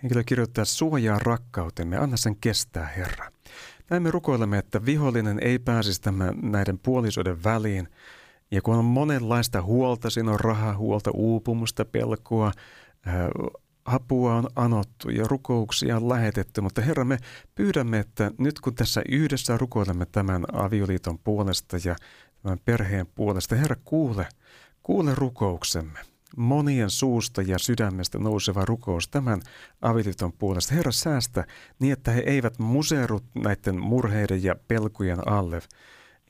[0.03, 3.31] henkilö kirjoittaa suojaa rakkautemme, anna sen kestää Herra.
[3.90, 7.88] Näin me rukoilemme, että vihollinen ei pääsisi tämän, näiden puolisoiden väliin.
[8.50, 12.53] Ja kun on monenlaista huolta, siinä on rahahuolta, uupumusta, pelkoa,
[13.07, 13.29] ää,
[13.85, 17.18] apua on anottu ja rukouksia on lähetetty, mutta Herra, me
[17.55, 21.96] pyydämme, että nyt kun tässä yhdessä rukoilemme tämän avioliiton puolesta ja
[22.42, 24.26] tämän perheen puolesta, Herra, kuule,
[24.83, 29.40] kuule rukouksemme monien suusta ja sydämestä nouseva rukous tämän
[29.83, 30.75] avioliiton puolesta.
[30.75, 31.45] Herra, säästä
[31.79, 35.61] niin, että he eivät museeru näiden murheiden ja pelkujen alle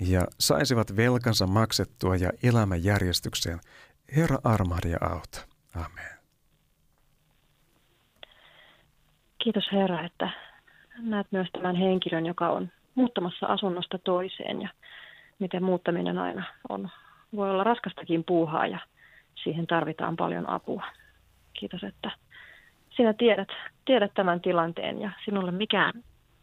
[0.01, 3.61] ja saisivat velkansa maksettua ja elämän järjestykseen.
[4.17, 5.47] Herra, armahda ja auta.
[5.75, 6.21] Amen.
[9.39, 10.31] Kiitos Herra, että
[10.99, 14.69] näet myös tämän henkilön, joka on muuttamassa asunnosta toiseen ja
[15.39, 16.91] miten muuttaminen aina on,
[17.37, 18.79] voi olla raskastakin puuhaa ja
[19.43, 20.85] siihen tarvitaan paljon apua.
[21.53, 22.11] Kiitos, että
[22.91, 23.49] sinä tiedät,
[23.85, 25.93] tiedät tämän tilanteen ja sinulle mikään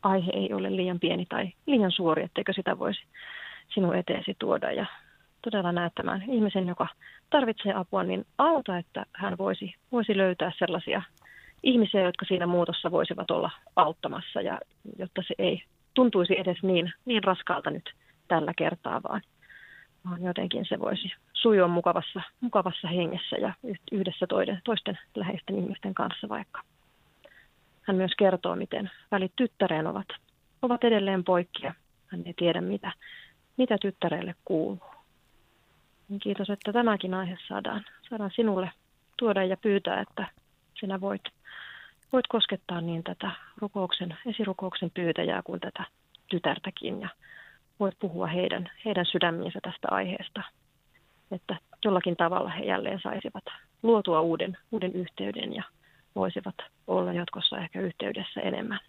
[0.03, 3.01] aihe ei ole liian pieni tai liian suuri, etteikö sitä voisi
[3.73, 4.71] sinun eteesi tuoda.
[4.71, 4.85] Ja
[5.41, 6.87] todella näet tämän ihmisen, joka
[7.29, 11.01] tarvitsee apua, niin auta, että hän voisi, voisi löytää sellaisia
[11.63, 14.59] ihmisiä, jotka siinä muutossa voisivat olla auttamassa, ja
[14.99, 17.93] jotta se ei tuntuisi edes niin, niin raskaalta nyt
[18.27, 19.21] tällä kertaa, vaan
[20.21, 23.53] jotenkin se voisi sujua mukavassa, mukavassa hengessä ja
[23.91, 26.61] yhdessä toiden, toisten läheisten ihmisten kanssa vaikka.
[27.81, 30.07] Hän myös kertoo, miten välit tyttäreen ovat,
[30.61, 31.73] ovat edelleen poikkia.
[32.07, 32.91] Hän ei tiedä, mitä,
[33.57, 34.81] mitä tyttärelle kuuluu.
[36.23, 38.71] Kiitos, että tämäkin aihe saadaan, saadaan sinulle
[39.17, 40.27] tuoda ja pyytää, että
[40.79, 41.21] sinä voit,
[42.13, 45.83] voit koskettaa niin tätä rukouksen, esirukouksen pyytäjää kuin tätä
[46.29, 47.01] tytärtäkin.
[47.01, 47.09] Ja
[47.79, 50.43] voit puhua heidän, heidän sydämiinsä tästä aiheesta,
[51.31, 53.43] että jollakin tavalla he jälleen saisivat
[53.83, 55.63] luotua uuden, uuden yhteyden ja
[56.15, 56.55] voisivat
[56.87, 58.79] olla jatkossa ehkä yhteydessä enemmän.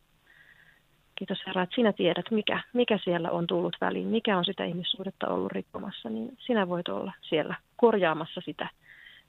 [1.14, 5.28] Kiitos Herra, että sinä tiedät, mikä, mikä siellä on tullut väliin, mikä on sitä ihmissuhdetta
[5.28, 8.68] ollut rikkomassa, niin sinä voit olla siellä korjaamassa sitä,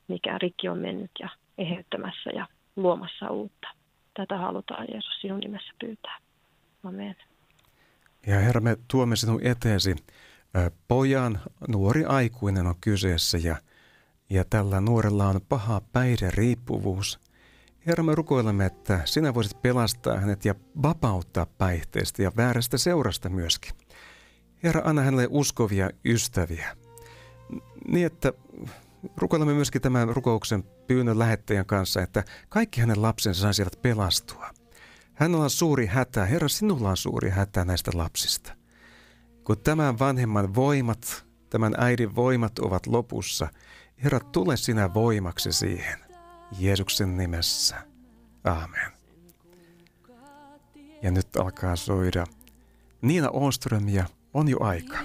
[0.07, 3.67] mikä rikki on mennyt ja eheyttämässä ja luomassa uutta.
[4.13, 6.17] Tätä halutaan Jeesus sinun nimessä pyytää.
[6.83, 7.15] Amen.
[8.27, 9.95] Ja Herra, me tuomme sinun eteesi
[10.87, 13.55] pojan, nuori aikuinen on kyseessä ja,
[14.29, 17.19] ja tällä nuorella on paha päihderiippuvuus.
[17.87, 23.71] Herra, me rukoilemme, että sinä voisit pelastaa hänet ja vapauttaa päihteestä ja väärästä seurasta myöskin.
[24.63, 26.77] Herra, anna hänelle uskovia ystäviä.
[27.87, 28.33] Niin, että
[29.17, 34.58] rukoilemme myöskin tämän rukouksen pyynnön lähettäjän kanssa, että kaikki hänen lapsensa saisivat pelastua.
[35.19, 36.25] Hänellä on suuri hätä.
[36.25, 38.53] Herra, sinulla on suuri hätä näistä lapsista.
[39.43, 43.47] Kun tämän vanhemman voimat, tämän äidin voimat ovat lopussa,
[44.03, 45.99] Herra, tule sinä voimaksi siihen.
[46.59, 47.75] Jeesuksen nimessä.
[48.43, 48.91] Aamen.
[51.01, 52.25] Ja nyt alkaa soida
[53.01, 54.97] Niina Oströmiä on jo aika.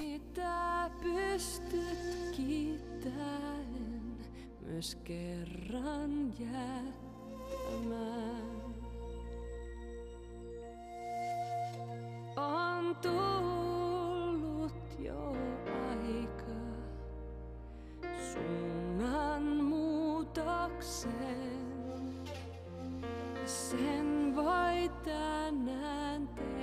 [13.01, 15.35] Tullut jo
[15.91, 16.61] aika
[18.33, 21.11] suunnan muutoksen.
[23.45, 26.54] Sen voi tänään tehdä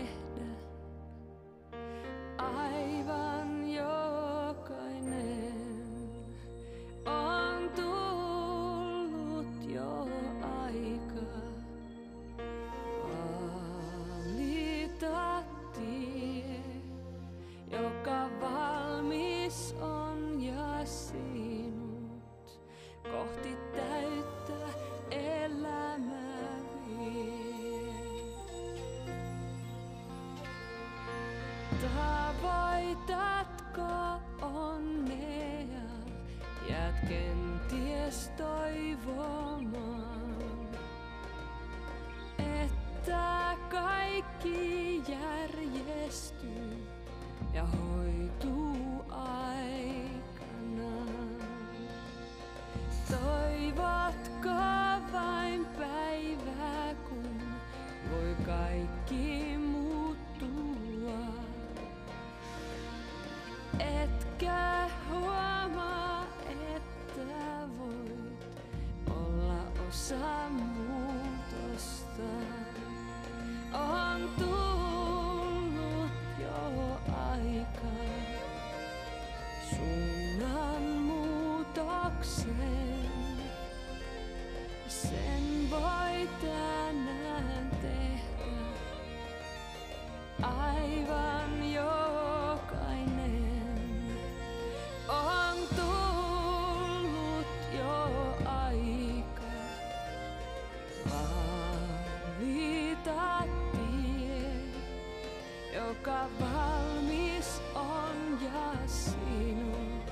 [105.92, 110.11] joka valmis on ja sinut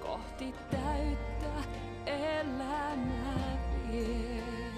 [0.00, 1.68] kohti täyttä
[2.06, 3.58] elämää
[3.92, 4.69] vie.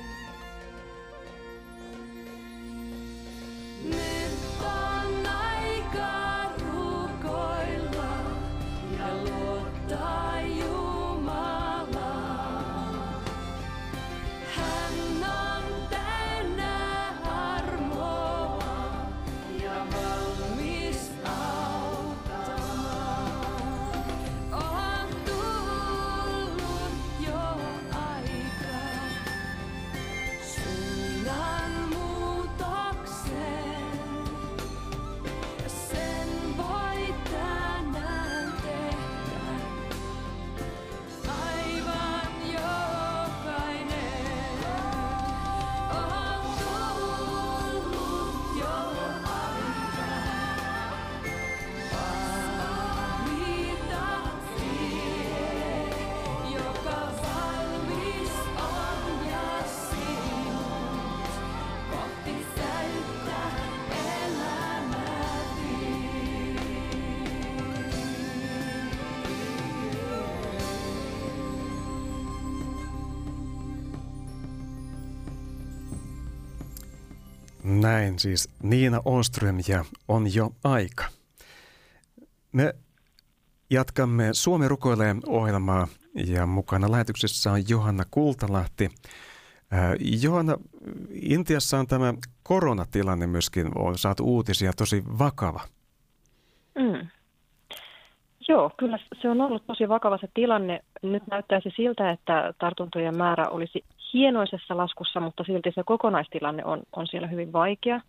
[77.82, 81.04] Näin siis Niina Oström ja On jo aika.
[82.52, 82.74] Me
[83.70, 88.90] jatkamme Suomi rukoilee ohjelmaa ja mukana lähetyksessä on Johanna Kultalahti.
[89.72, 89.92] Äh,
[90.22, 90.56] Johanna,
[91.10, 95.60] Intiassa on tämä koronatilanne myöskin, on saatu uutisia, tosi vakava.
[96.74, 97.08] Mm.
[98.48, 100.84] Joo, kyllä se on ollut tosi vakava se tilanne.
[101.02, 107.06] Nyt näyttäisi siltä, että tartuntojen määrä olisi hienoisessa laskussa, mutta silti se kokonaistilanne on, on
[107.06, 108.00] siellä hyvin vaikea.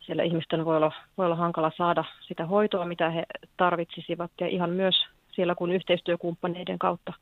[0.00, 3.24] Siellä ihmisten voi olla, voi olla hankala saada sitä hoitoa, mitä he
[3.56, 4.94] tarvitsisivat ja ihan myös
[5.32, 7.12] siellä kun yhteistyökumppaneiden kautta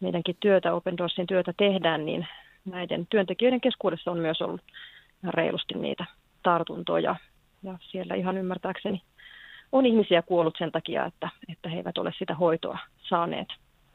[0.00, 2.26] meidänkin työtä, Open Doorsin työtä tehdään, niin
[2.64, 4.60] näiden työntekijöiden keskuudessa on myös ollut
[5.28, 6.04] reilusti niitä
[6.42, 7.16] tartuntoja.
[7.62, 9.02] Ja siellä ihan ymmärtääkseni
[9.72, 12.78] on ihmisiä kuollut sen takia, että, että he eivät ole sitä hoitoa
[13.08, 13.48] saaneet,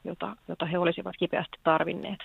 [0.03, 2.19] jota, jota he olisivat kipeästi tarvinneet.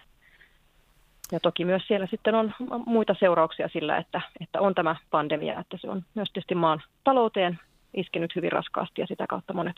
[1.33, 2.55] Ja toki myös siellä sitten on
[2.87, 7.59] muita seurauksia sillä, että, että on tämä pandemia, että se on myös tietysti maan talouteen
[7.95, 9.77] iskenyt hyvin raskaasti ja sitä kautta monet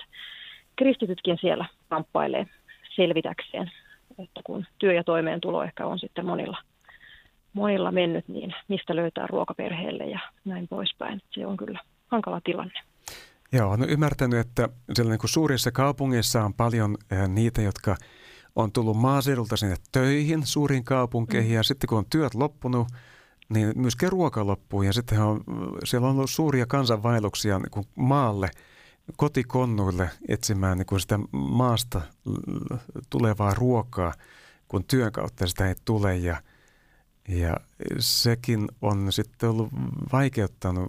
[0.76, 2.46] kristitytkin siellä kamppailee
[2.94, 3.70] selvitäkseen.
[4.18, 6.58] Että kun työ ja toimeentulo ehkä on sitten monilla,
[7.52, 11.22] monilla mennyt, niin mistä löytää ruokaperheelle ja näin poispäin.
[11.30, 12.80] Se on kyllä hankala tilanne.
[13.52, 16.96] Joo, olen ymmärtänyt, että siellä niin kuin suurissa kaupungeissa on paljon
[17.28, 17.96] niitä, jotka
[18.59, 21.55] on tullut maaseudulta sinne töihin suuriin kaupunkeihin mm.
[21.55, 22.88] ja sitten kun on työt loppunut,
[23.49, 25.44] niin myöskin ruoka loppuu ja sitten on,
[25.85, 28.51] siellä on ollut suuria kansanvaelluksia niin kuin maalle,
[29.16, 32.01] kotikonnuille etsimään niin kuin sitä maasta
[33.11, 34.14] tulevaa ruokaa,
[34.68, 36.42] kun työn kautta sitä ei tule ja,
[37.29, 37.57] ja
[37.99, 39.68] sekin on sitten ollut
[40.12, 40.88] vaikeuttanut,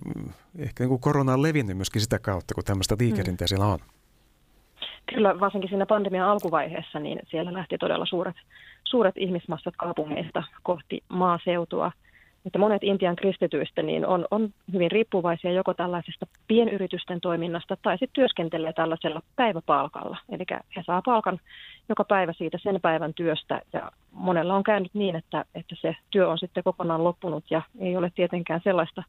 [0.57, 3.49] ehkä niin kuin korona on levinnyt myöskin sitä kautta, kun tämmöistä liikehdintää mm.
[3.49, 3.79] siellä on.
[5.13, 8.35] Kyllä varsinkin siinä pandemian alkuvaiheessa, niin siellä lähti todella suuret,
[8.83, 11.91] suuret ihmismassat kaupungeista kohti maaseutua.
[12.45, 18.13] Että monet Intian kristityistä niin on, on hyvin riippuvaisia joko tällaisesta pienyritysten toiminnasta tai sitten
[18.13, 20.17] työskentelee tällaisella päiväpalkalla.
[20.29, 20.43] Eli
[20.75, 21.39] he saa palkan
[21.89, 26.29] joka päivä siitä sen päivän työstä ja monella on käynyt niin, että, että se työ
[26.29, 29.03] on sitten kokonaan loppunut ja ei ole tietenkään sellaista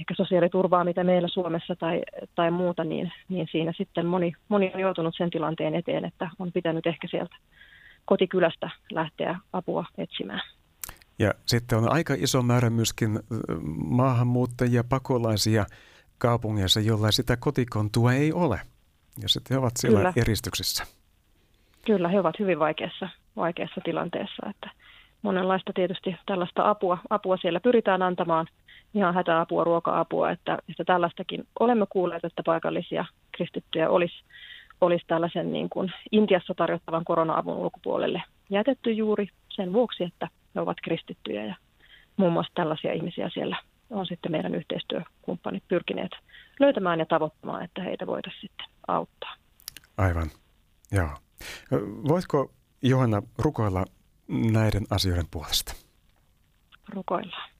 [0.00, 2.02] ehkä sosiaaliturvaa, mitä meillä Suomessa tai,
[2.34, 6.52] tai muuta, niin, niin siinä sitten moni, moni on joutunut sen tilanteen eteen, että on
[6.52, 7.36] pitänyt ehkä sieltä
[8.04, 10.40] kotikylästä lähteä apua etsimään.
[11.18, 13.20] Ja sitten on aika iso määrä myöskin
[13.76, 15.66] maahanmuuttajia, pakolaisia
[16.18, 18.60] kaupungeissa, joilla sitä kotikontua ei ole.
[19.22, 20.12] Ja sitten he ovat siellä Kyllä.
[20.16, 20.84] eristyksissä.
[21.86, 24.50] Kyllä, he ovat hyvin vaikeassa, vaikeassa tilanteessa.
[24.50, 24.70] Että
[25.22, 28.46] monenlaista tietysti tällaista apua, apua siellä pyritään antamaan–
[28.94, 34.24] ihan hätäapua, ruoka-apua, että, että tällaistakin olemme kuulleet, että paikallisia kristittyjä olisi,
[34.80, 40.76] olisi tällaisen niin kuin Intiassa tarjottavan korona-avun ulkopuolelle jätetty juuri sen vuoksi, että he ovat
[40.82, 41.54] kristittyjä ja
[42.16, 43.56] muun muassa tällaisia ihmisiä siellä
[43.90, 46.12] on sitten meidän yhteistyökumppanit pyrkineet
[46.60, 49.34] löytämään ja tavoittamaan, että heitä voitaisiin sitten auttaa.
[49.96, 50.30] Aivan,
[50.92, 51.10] joo.
[52.08, 52.50] Voitko
[52.82, 53.84] Johanna rukoilla
[54.28, 55.72] näiden asioiden puolesta?
[56.88, 57.50] Rukoillaan.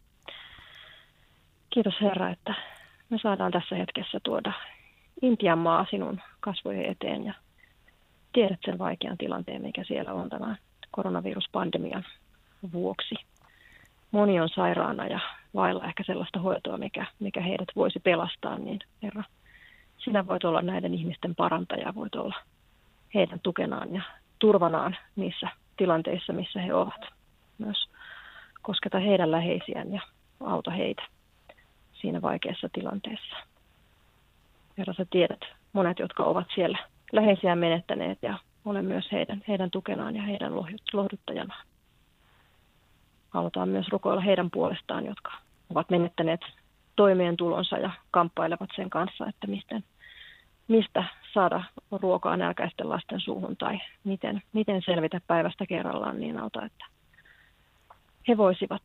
[1.70, 2.54] Kiitos Herra, että
[3.10, 4.52] me saadaan tässä hetkessä tuoda
[5.22, 7.34] Intian maa sinun kasvojen eteen ja
[8.32, 10.58] tiedät sen vaikean tilanteen, mikä siellä on tämän
[10.90, 12.04] koronaviruspandemian
[12.72, 13.14] vuoksi.
[14.10, 15.20] Moni on sairaana ja
[15.54, 19.24] vailla ehkä sellaista hoitoa, mikä, mikä heidät voisi pelastaa, niin Herra,
[19.98, 22.34] sinä voit olla näiden ihmisten parantaja, voit olla
[23.14, 24.02] heidän tukenaan ja
[24.38, 27.00] turvanaan niissä tilanteissa, missä he ovat.
[27.58, 27.88] Myös
[28.62, 30.00] kosketa heidän läheisiään ja
[30.40, 31.02] auta heitä
[32.00, 33.36] siinä vaikeassa tilanteessa.
[34.78, 35.40] Herra, sä tiedät
[35.72, 36.78] monet, jotka ovat siellä
[37.12, 40.52] läheisiä menettäneet ja olen myös heidän, heidän tukenaan ja heidän
[40.92, 41.66] lohduttajanaan.
[43.30, 45.32] Halutaan myös rukoilla heidän puolestaan, jotka
[45.70, 46.40] ovat menettäneet
[46.96, 49.84] toimeentulonsa ja kamppailevat sen kanssa, että miten,
[50.68, 56.84] mistä saada ruokaa nälkäisten lasten suuhun tai miten, miten selvitä päivästä kerrallaan niin auta, että
[58.28, 58.82] he voisivat,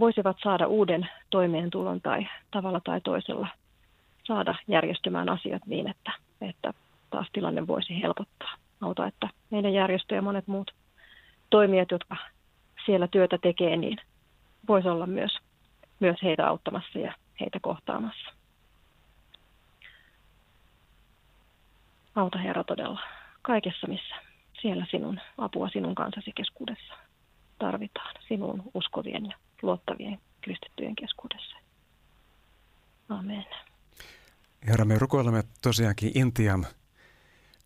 [0.00, 3.48] voisivat saada uuden toimeentulon tai tavalla tai toisella
[4.24, 6.74] saada järjestymään asiat niin, että, että
[7.10, 8.54] taas tilanne voisi helpottaa.
[8.80, 10.70] Auta, että meidän järjestö ja monet muut
[11.50, 12.16] toimijat, jotka
[12.86, 13.98] siellä työtä tekee, niin
[14.68, 15.38] voisi olla myös,
[16.00, 18.30] myös heitä auttamassa ja heitä kohtaamassa.
[22.14, 23.00] Auta Herra todella
[23.42, 24.14] kaikessa, missä
[24.60, 26.94] siellä sinun apua sinun kansasi keskuudessa
[27.58, 31.56] tarvitaan, sinun uskovien ja luottavien kristittyjen keskuudessa.
[33.08, 33.44] Amen.
[34.66, 36.66] Herra, me rukoilemme tosiaankin Intian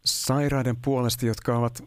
[0.05, 1.85] sairaiden puolesta, jotka ovat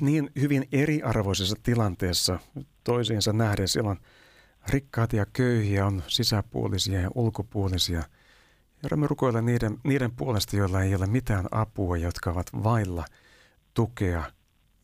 [0.00, 2.38] niin hyvin eriarvoisessa tilanteessa
[2.84, 3.68] toisiinsa nähden.
[3.68, 4.00] Siellä on
[4.68, 8.02] rikkaat ja köyhiä, on sisäpuolisia ja ulkopuolisia.
[8.82, 13.04] Herra, me rukoilemme niiden, niiden puolesta, joilla ei ole mitään apua, jotka ovat vailla
[13.74, 14.24] tukea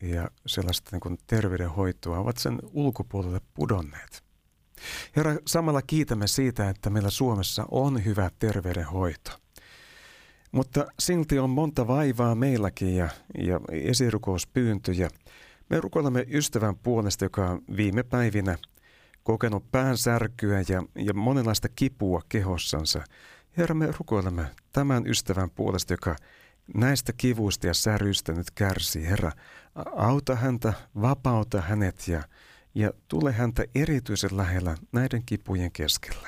[0.01, 4.22] ja sellaista niin kuin terveydenhoitoa, ovat sen ulkopuolelle pudonneet.
[5.15, 9.31] Herra, samalla kiitämme siitä, että meillä Suomessa on hyvä terveydenhoito.
[10.51, 15.09] Mutta silti on monta vaivaa meilläkin ja, ja esirukouspyyntöjä.
[15.69, 18.57] Me rukoilemme ystävän puolesta, joka on viime päivinä
[19.23, 23.03] kokenut päänsärkyä ja, ja monenlaista kipua kehossansa.
[23.57, 26.15] Herra, me rukoilemme tämän ystävän puolesta, joka
[26.75, 29.05] näistä kivuista ja säryistä nyt kärsii.
[29.05, 29.31] Herra,
[29.95, 32.23] auta häntä, vapauta hänet ja,
[32.75, 36.27] ja tule häntä erityisen lähellä näiden kipujen keskellä.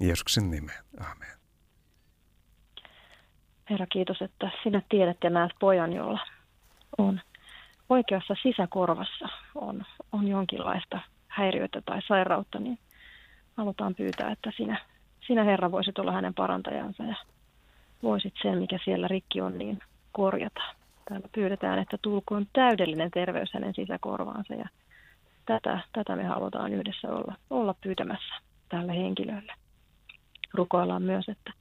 [0.00, 0.84] Jeesuksen nimeen.
[1.00, 1.34] Amen.
[3.70, 6.20] Herra, kiitos, että sinä tiedät ja näet pojan, jolla
[6.98, 7.20] on
[7.88, 12.78] oikeassa sisäkorvassa on, on jonkinlaista häiriötä tai sairautta, niin
[13.56, 14.80] halutaan pyytää, että sinä,
[15.26, 17.16] sinä Herra voisit olla hänen parantajansa ja
[18.02, 19.78] voisit sen, mikä siellä rikki on, niin
[20.12, 20.62] korjata.
[21.08, 24.68] Täällä pyydetään, että tulkoon täydellinen terveys hänen sisäkorvaansa ja
[25.46, 28.34] tätä, tätä me halutaan yhdessä olla, olla pyytämässä
[28.68, 29.52] tälle henkilölle.
[30.54, 31.52] Rukoillaan myös, että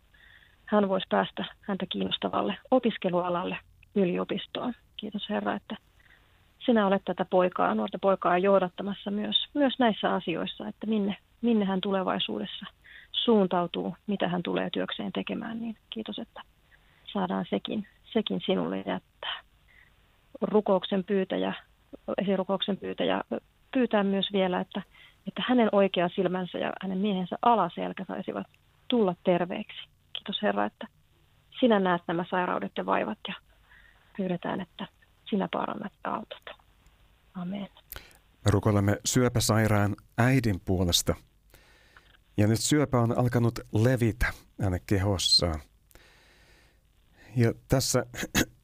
[0.65, 3.57] hän voisi päästä häntä kiinnostavalle opiskelualalle
[3.95, 4.73] yliopistoon.
[4.97, 5.77] Kiitos Herra, että
[6.65, 11.81] sinä olet tätä poikaa, nuorta poikaa johdattamassa myös, myös näissä asioissa, että minne, minne hän
[11.81, 12.65] tulevaisuudessa
[13.11, 16.41] suuntautuu, mitä hän tulee työkseen tekemään, niin kiitos, että
[17.13, 19.41] saadaan sekin, sekin sinulle jättää.
[20.41, 21.53] Rukouksen pyytäjä,
[22.21, 23.21] esirukouksen pyytäjä
[23.73, 24.81] pyytää myös vielä, että,
[25.27, 28.47] että hänen oikea silmänsä ja hänen miehensä alaselkä saisivat
[28.87, 29.87] tulla terveeksi.
[30.13, 30.87] Kiitos Herra, että
[31.59, 33.33] sinä näet nämä sairaudet ja vaivat ja
[34.17, 34.87] pyydetään, että
[35.29, 36.57] sinä parannat ja autat.
[37.33, 37.69] Amen.
[38.45, 41.15] Me rukoilemme syöpäsairaan äidin puolesta.
[42.37, 44.25] Ja nyt syöpä on alkanut levitä
[44.61, 45.59] hänen kehossaan.
[47.35, 48.05] Ja tässä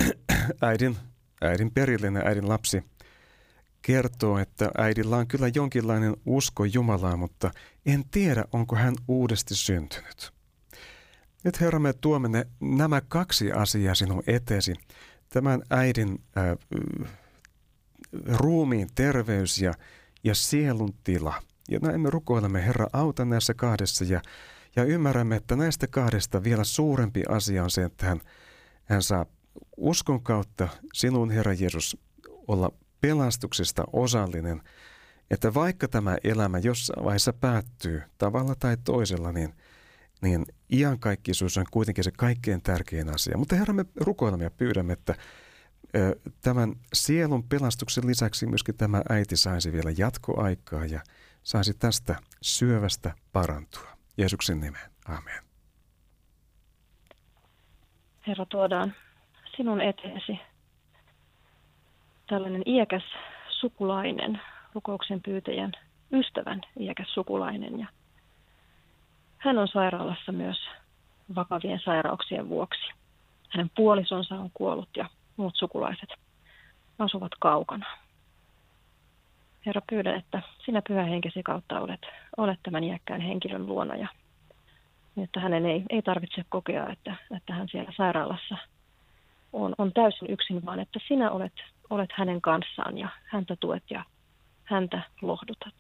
[0.61, 0.97] äidin,
[1.41, 2.83] äidin perillinen, äidin lapsi
[3.81, 7.51] kertoo, että äidillä on kyllä jonkinlainen usko Jumalaa, mutta
[7.85, 10.33] en tiedä, onko hän uudesti syntynyt.
[11.43, 14.73] Nyt Herra, me tuomme nämä kaksi asiaa sinun eteesi.
[15.29, 16.57] Tämän äidin äh,
[18.25, 19.73] ruumiin terveys ja,
[20.23, 21.41] ja sielun tila.
[21.69, 24.21] Ja näin me rukoilemme, Herra, auta näissä kahdessa ja,
[24.75, 28.21] ja ymmärrämme, että näistä kahdesta vielä suurempi asia on se, että hän,
[28.85, 29.25] hän saa
[29.77, 31.97] uskon kautta sinun, Herra Jeesus,
[32.47, 32.71] olla
[33.01, 34.61] pelastuksesta osallinen,
[35.31, 39.53] että vaikka tämä elämä jossain vaiheessa päättyy tavalla tai toisella, niin,
[40.21, 43.37] niin iankaikkisuus on kuitenkin se kaikkein tärkein asia.
[43.37, 45.15] Mutta Herra, me rukoilemme ja pyydämme, että
[46.41, 51.01] tämän sielun pelastuksen lisäksi myöskin tämä äiti saisi vielä jatkoaikaa ja
[51.43, 53.87] saisi tästä syövästä parantua.
[54.17, 54.91] Jeesuksen nimeen.
[55.05, 55.43] Amen.
[58.27, 58.95] Herra, tuodaan
[59.55, 60.39] sinun eteesi
[62.29, 63.03] tällainen iäkäs
[63.49, 64.41] sukulainen,
[64.73, 65.71] rukouksen pyytäjän
[66.13, 67.79] ystävän iäkäs sukulainen.
[67.79, 67.87] Ja
[69.37, 70.57] hän on sairaalassa myös
[71.35, 72.91] vakavien sairauksien vuoksi.
[73.49, 76.09] Hänen puolisonsa on kuollut ja muut sukulaiset
[76.99, 77.85] asuvat kaukana.
[79.65, 82.01] Herra, pyydän, että sinä pyhä henkesi kautta olet,
[82.37, 84.07] olet tämän iäkkään henkilön luona ja
[85.23, 88.57] että hänen ei, ei tarvitse kokea, että, että hän siellä sairaalassa
[89.53, 91.53] on, on täysin yksin, vaan että sinä olet,
[91.89, 94.03] olet hänen kanssaan ja häntä tuet ja
[94.63, 95.73] häntä lohdutat.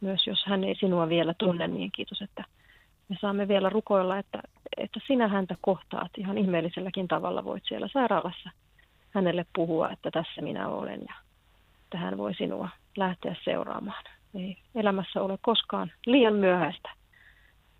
[0.00, 2.44] Myös jos hän ei sinua vielä tunne, niin kiitos, että
[3.08, 4.42] me saamme vielä rukoilla, että,
[4.76, 7.44] että sinä häntä kohtaat ihan ihmeelliselläkin tavalla.
[7.44, 8.50] Voit siellä sairaalassa
[9.10, 11.14] hänelle puhua, että tässä minä olen ja
[11.84, 14.04] että hän voi sinua lähteä seuraamaan.
[14.34, 16.90] Ei elämässä ole koskaan liian myöhäistä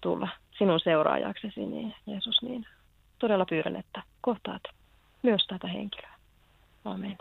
[0.01, 2.67] tulla sinun seuraajaksesi, niin Jeesus, niin
[3.19, 4.63] todella pyydän, että kohtaat
[5.23, 6.15] myös tätä henkilöä.
[6.85, 7.19] Amen.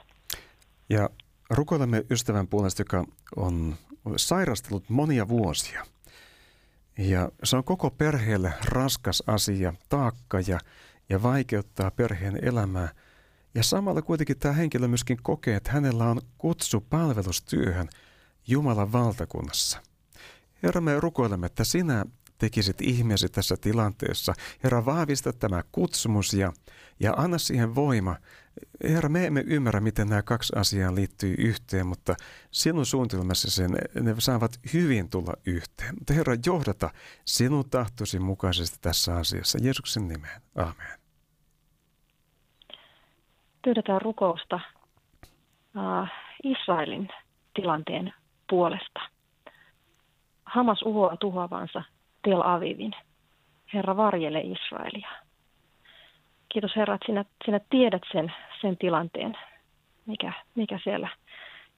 [0.90, 1.10] Ja
[1.50, 3.76] rukoilemme ystävän puolesta, joka on
[4.18, 5.86] sairastellut monia vuosia.
[6.98, 10.60] Ja se on koko perheelle raskas asia, taakka ja,
[11.10, 12.90] ja vaikeuttaa perheen elämää.
[13.56, 17.90] Ja samalla kuitenkin tämä henkilö myöskin kokee, että hänellä on kutsu palvelustyöhön
[18.48, 19.82] Jumalan valtakunnassa.
[20.64, 22.06] Herra, me rukoilemme, että sinä
[22.40, 24.34] tekisit ihmeesi tässä tilanteessa.
[24.64, 26.52] Herra, vahvista tämä kutsumus ja,
[27.00, 28.16] ja anna siihen voima.
[28.84, 32.16] Herra, me emme ymmärrä, miten nämä kaksi asiaa liittyy yhteen, mutta
[32.52, 33.72] sinun suunnitelmassa sen,
[34.02, 35.96] ne saavat hyvin tulla yhteen.
[36.00, 36.90] Mutta Herra, johdata
[37.26, 39.58] sinun tahtosi mukaisesti tässä asiassa.
[39.62, 40.42] Jeesuksen nimeen.
[40.56, 41.00] Amen.
[43.64, 44.60] Pyydetään rukousta
[46.44, 47.10] Israelin
[47.54, 48.14] tilanteen
[48.50, 49.00] puolesta.
[50.46, 51.84] Hamas uhoaa tuhoavansa
[52.24, 52.92] Tel Avivin.
[53.74, 55.10] Herra, varjele Israelia.
[56.50, 59.38] Kiitos Herra, että sinä, sinä tiedät sen, sen tilanteen,
[60.06, 61.10] mikä, mikä siellä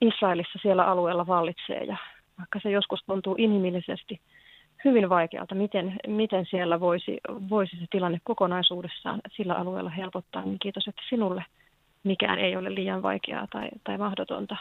[0.01, 1.83] Israelissa siellä alueella vallitsee.
[1.83, 1.97] Ja
[2.37, 4.21] vaikka se joskus tuntuu inhimillisesti
[4.85, 7.17] hyvin vaikealta, miten, miten siellä voisi,
[7.49, 11.45] voisi se tilanne kokonaisuudessaan sillä alueella helpottaa, niin kiitos, että sinulle
[12.03, 14.57] mikään ei ole liian vaikeaa tai, tai mahdotonta.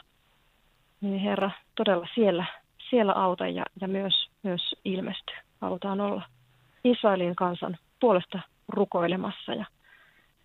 [1.01, 2.45] Niin Herra, todella siellä,
[2.91, 6.23] siellä auta ja, ja myös, myös ilmesty halutaan olla
[6.85, 9.65] Israelin kansan puolesta rukoilemassa ja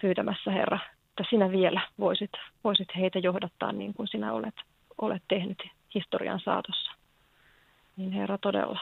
[0.01, 2.31] pyytämässä, Herra, että sinä vielä voisit,
[2.63, 4.55] voisit heitä johdattaa niin kuin sinä olet,
[5.01, 5.63] olet tehnyt
[5.95, 6.91] historian saatossa.
[7.97, 8.79] Niin Herra todella,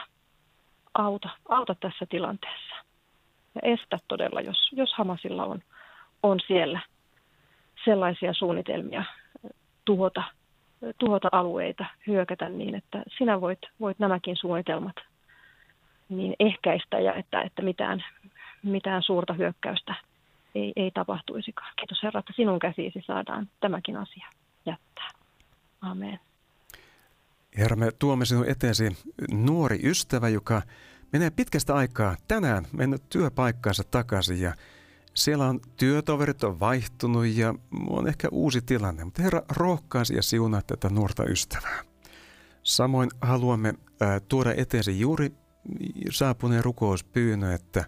[0.94, 2.74] auta, auta tässä tilanteessa.
[3.54, 5.62] Ja estä todella, jos, jos Hamasilla on,
[6.22, 6.80] on siellä
[7.84, 9.04] sellaisia suunnitelmia
[9.84, 10.22] tuhota,
[10.98, 14.96] tuhota alueita, hyökätä niin, että sinä voit, voit nämäkin suunnitelmat
[16.08, 18.04] niin ehkäistä ja että, että mitään,
[18.62, 19.94] mitään suurta hyökkäystä
[20.54, 21.72] ei, ei tapahtuisikaan.
[21.76, 24.28] Kiitos Herra, että sinun käsiisi saadaan tämäkin asia
[24.66, 25.10] jättää.
[25.80, 26.20] Amen.
[27.58, 28.96] Herra, me tuomme sinun eteesi
[29.32, 30.62] nuori ystävä, joka
[31.12, 34.54] menee pitkästä aikaa tänään mennyt työpaikkaansa takaisin ja
[35.14, 37.54] siellä on työtoverit on vaihtunut ja
[37.88, 41.82] on ehkä uusi tilanne, mutta Herra rohkaisi ja siunaa tätä nuorta ystävää.
[42.62, 43.68] Samoin haluamme
[44.02, 45.32] äh, tuoda eteesi juuri
[46.10, 47.84] saapuneen rukouspyynnö, että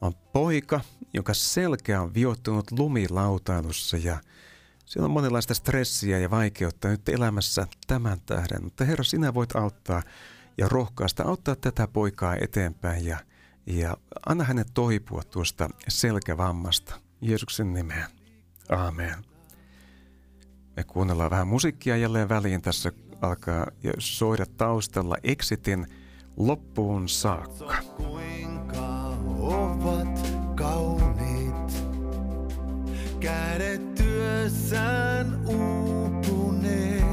[0.00, 0.80] on poika,
[1.14, 4.18] joka selkeä on viottunut lumilautailussa ja
[4.84, 8.64] siellä on monenlaista stressiä ja vaikeutta nyt elämässä tämän tähden.
[8.64, 10.02] Mutta Herra, sinä voit auttaa
[10.58, 13.18] ja rohkaista, auttaa tätä poikaa eteenpäin ja,
[13.66, 13.96] ja
[14.26, 16.94] anna hänet toipua tuosta selkävammasta.
[17.20, 18.06] Jeesuksen nimeen.
[18.68, 19.24] Aamen.
[20.76, 22.62] Me kuunnellaan vähän musiikkia jälleen väliin.
[22.62, 22.92] Tässä
[23.22, 23.66] alkaa
[23.98, 25.86] soida taustalla Exitin–
[26.36, 27.74] loppuun saakka.
[27.96, 31.84] Kuinka ovat kauniit,
[33.20, 37.04] kädet työssään uupuneet,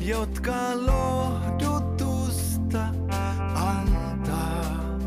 [0.00, 2.88] jotka lohdutusta
[3.54, 4.98] antaa,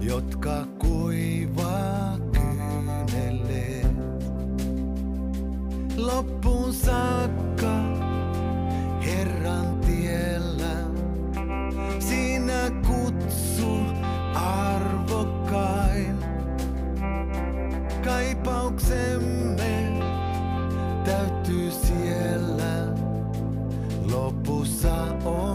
[0.00, 3.94] jotka kuivaa kyynelleet.
[5.96, 7.43] Loppuun saakka
[18.44, 20.02] Kaipauksemme
[21.04, 22.94] täyttyy siellä,
[24.12, 25.53] lopussa on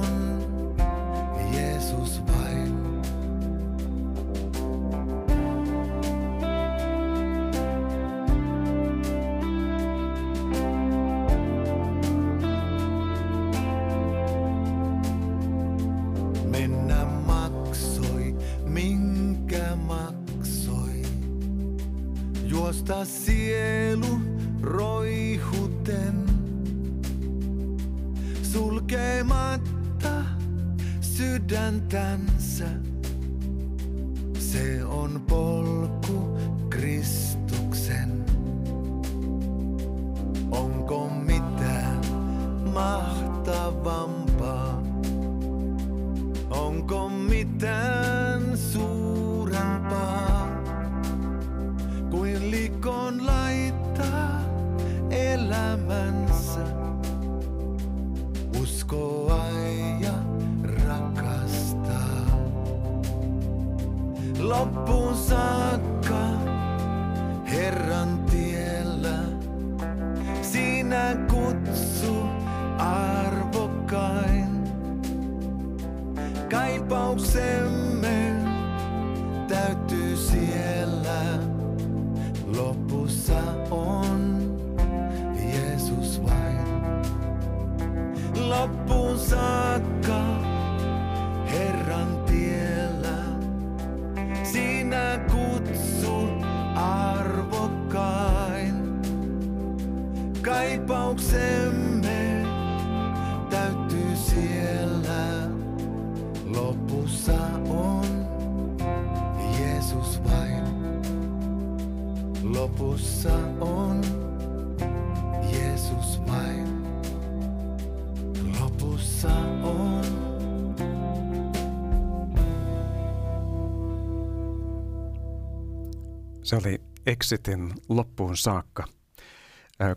[126.50, 128.84] Se oli Exitin loppuun saakka.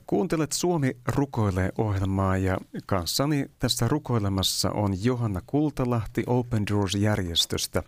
[0.06, 7.82] Kuuntelet Suomi rukoilee ohjelmaa ja kanssani tässä rukoilemassa on Johanna Kultalahti Open Doors-järjestöstä.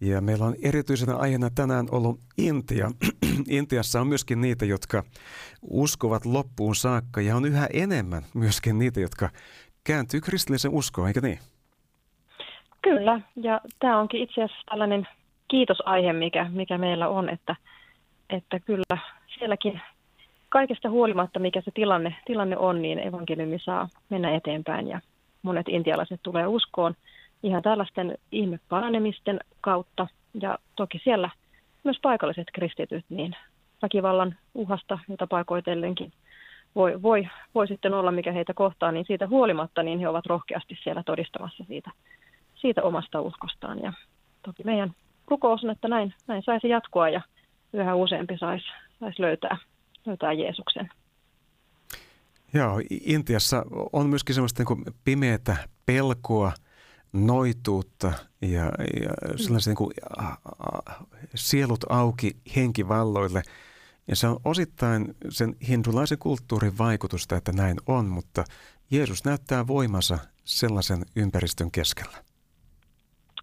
[0.00, 2.90] Ja meillä on erityisenä aiheena tänään ollut Intia.
[3.58, 5.02] Intiassa on myöskin niitä, jotka
[5.62, 9.28] uskovat loppuun saakka ja on yhä enemmän myöskin niitä, jotka
[9.84, 11.38] kääntyy kristillisen uskoon, eikö niin?
[12.82, 15.08] Kyllä, ja tämä onkin itse asiassa tällainen
[15.48, 17.56] kiitosaihe, mikä, mikä meillä on, että,
[18.30, 18.98] että kyllä
[19.38, 19.80] sielläkin
[20.48, 25.00] kaikesta huolimatta, mikä se tilanne, tilanne on, niin evankeliumi saa mennä eteenpäin ja
[25.42, 26.94] monet intialaiset tulee uskoon
[27.42, 30.06] ihan tällaisten ihmeparanemisten kautta
[30.42, 31.30] ja toki siellä
[31.84, 33.36] myös paikalliset kristityt, niin
[33.82, 36.12] väkivallan uhasta, jota paikoitellenkin
[36.74, 40.78] voi, voi, voi sitten olla, mikä heitä kohtaa, niin siitä huolimatta niin he ovat rohkeasti
[40.82, 41.90] siellä todistamassa siitä,
[42.54, 43.82] siitä omasta uskostaan.
[43.82, 43.92] Ja
[44.42, 44.90] toki meidän
[45.26, 47.20] rukous on, että näin, näin saisi jatkua ja
[47.72, 48.66] yhä useampi saisi
[49.00, 49.56] sais löytää,
[50.06, 50.88] löytää Jeesuksen.
[52.54, 55.56] Joo, Intiassa on myöskin semmoista niin pimeätä
[55.86, 56.52] pelkoa,
[57.12, 58.64] noituutta ja,
[59.00, 61.04] ja sellaisia niin kuin, a, a,
[61.34, 63.42] sielut auki henkivalloille.
[64.08, 68.44] Ja se on osittain sen hindulaisen kulttuurin vaikutusta, että näin on, mutta
[68.90, 72.18] Jeesus näyttää voimansa sellaisen ympäristön keskellä.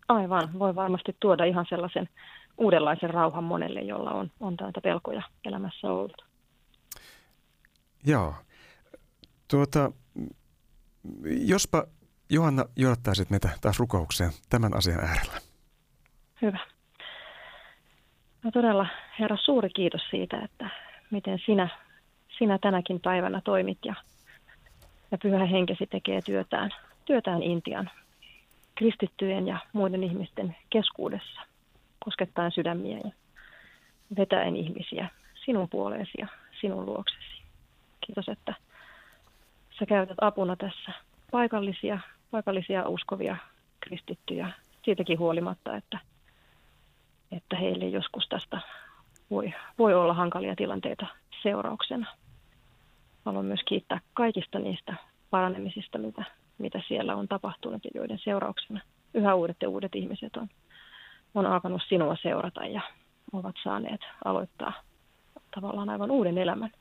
[0.08, 2.10] Aivan, voi varmasti tuoda ihan sellaisen
[2.58, 6.26] uudenlaisen rauhan monelle, jolla on, on täältä pelkoja elämässä ollut.
[8.06, 8.34] Joo.
[9.48, 9.92] Tuota,
[11.26, 11.84] jospa
[12.30, 15.38] Johanna johdattaisit meitä taas rukoukseen tämän asian äärellä.
[16.42, 16.60] Hyvä.
[18.44, 18.88] No todella,
[19.20, 20.70] Herra, suuri kiitos siitä, että
[21.12, 21.70] miten sinä,
[22.38, 23.96] sinä tänäkin päivänä toimit ja,
[25.12, 26.72] ja pyhä henkesi tekee työtään,
[27.06, 27.90] työtään Intian
[28.76, 31.42] kristittyjen ja muiden ihmisten keskuudessa,
[32.08, 33.12] koskettaen sydämiä ja
[34.18, 35.10] vetäen ihmisiä
[35.46, 36.28] sinun puoleesi ja
[36.62, 37.42] sinun luoksesi.
[38.06, 38.54] Kiitos, että
[39.80, 40.92] sä käytät apuna tässä
[41.32, 42.00] paikallisia,
[42.32, 43.38] paikallisia uskovia
[43.80, 44.52] kristittyjä
[44.86, 46.00] siitäkin huolimatta, että,
[47.32, 48.60] että heille joskus tästä
[49.30, 51.08] voi, voi olla hankalia tilanteita
[51.44, 52.16] seurauksena.
[53.26, 54.94] Haluan myös kiittää kaikista niistä
[55.30, 56.24] paranemisista, mitä,
[56.58, 58.82] mitä siellä on tapahtunut ja joiden seurauksena
[59.14, 60.48] yhä uudet ja uudet ihmiset on,
[61.36, 62.82] on alkanut sinua seurata ja
[63.34, 64.74] ovat saaneet aloittaa
[65.56, 66.72] tavallaan aivan uuden elämän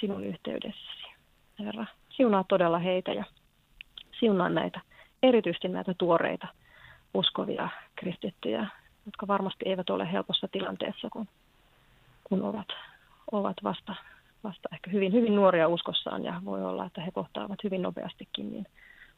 [0.00, 1.06] sinun yhteydessäsi.
[1.58, 3.24] Herra, siunaa todella heitä ja
[4.20, 4.80] siunaa näitä,
[5.22, 6.48] erityisesti näitä tuoreita
[7.14, 8.66] uskovia kristittyjä,
[9.06, 11.28] jotka varmasti eivät ole helpossa tilanteessa, kun,
[12.24, 12.68] kun ovat,
[13.32, 13.94] ovat vasta,
[14.44, 18.66] vasta ehkä hyvin, hyvin nuoria uskossaan ja voi olla, että he kohtaavat hyvin nopeastikin niin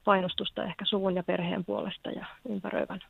[0.05, 3.01] painostusta ehkä suvun ja perheen puolesta ja ympäröivän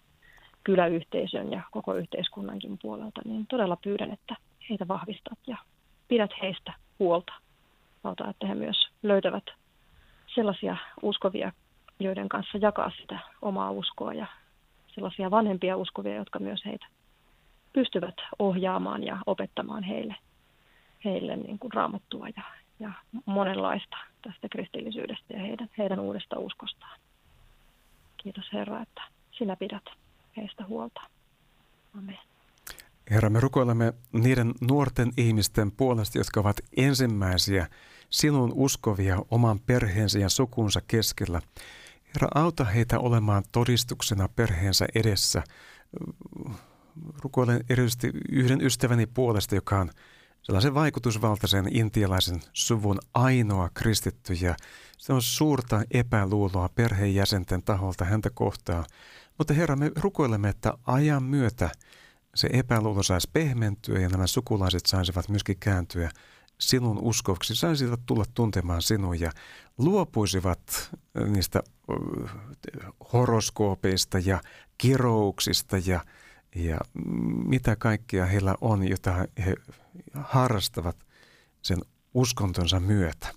[0.64, 4.36] kyläyhteisön ja koko yhteiskunnankin puolelta, niin todella pyydän, että
[4.70, 5.56] heitä vahvistat ja
[6.08, 7.32] pidät heistä huolta.
[8.04, 9.44] Auta, että he myös löytävät
[10.34, 11.52] sellaisia uskovia,
[12.00, 14.26] joiden kanssa jakaa sitä omaa uskoa ja
[14.86, 16.86] sellaisia vanhempia uskovia, jotka myös heitä
[17.72, 20.16] pystyvät ohjaamaan ja opettamaan heille,
[21.04, 22.42] heille niin kuin raamattua ja,
[22.80, 22.90] ja
[23.26, 27.00] monenlaista tästä kristillisyydestä ja heidän, heidän uudesta uskostaan.
[28.16, 29.02] Kiitos Herra, että
[29.38, 29.84] sinä pidät
[30.36, 31.00] heistä huolta.
[31.98, 32.18] Amen.
[33.10, 37.66] Herra, me rukoilemme niiden nuorten ihmisten puolesta, jotka ovat ensimmäisiä
[38.10, 41.40] sinun uskovia oman perheensä ja sukunsa keskellä.
[42.14, 45.42] Herra, auta heitä olemaan todistuksena perheensä edessä.
[47.22, 49.90] Rukoilen erityisesti yhden ystäväni puolesta, joka on
[50.42, 54.54] sellaisen vaikutusvaltaisen intialaisen suvun ainoa kristitty ja
[54.98, 58.84] se on suurta epäluuloa perheenjäsenten taholta häntä kohtaan.
[59.38, 61.70] Mutta Herra, me rukoilemme, että ajan myötä
[62.34, 66.10] se epäluulo saisi pehmentyä ja nämä sukulaiset saisivat myöskin kääntyä
[66.60, 69.30] sinun uskoksi, saisivat tulla tuntemaan sinua ja
[69.78, 70.90] luopuisivat
[71.28, 71.62] niistä
[73.12, 74.40] horoskoopeista ja
[74.78, 76.04] kirouksista ja,
[76.54, 76.78] ja
[77.46, 79.54] mitä kaikkea heillä on, jota he
[80.14, 80.96] harrastavat
[81.62, 81.78] sen
[82.14, 83.34] uskontonsa myötä.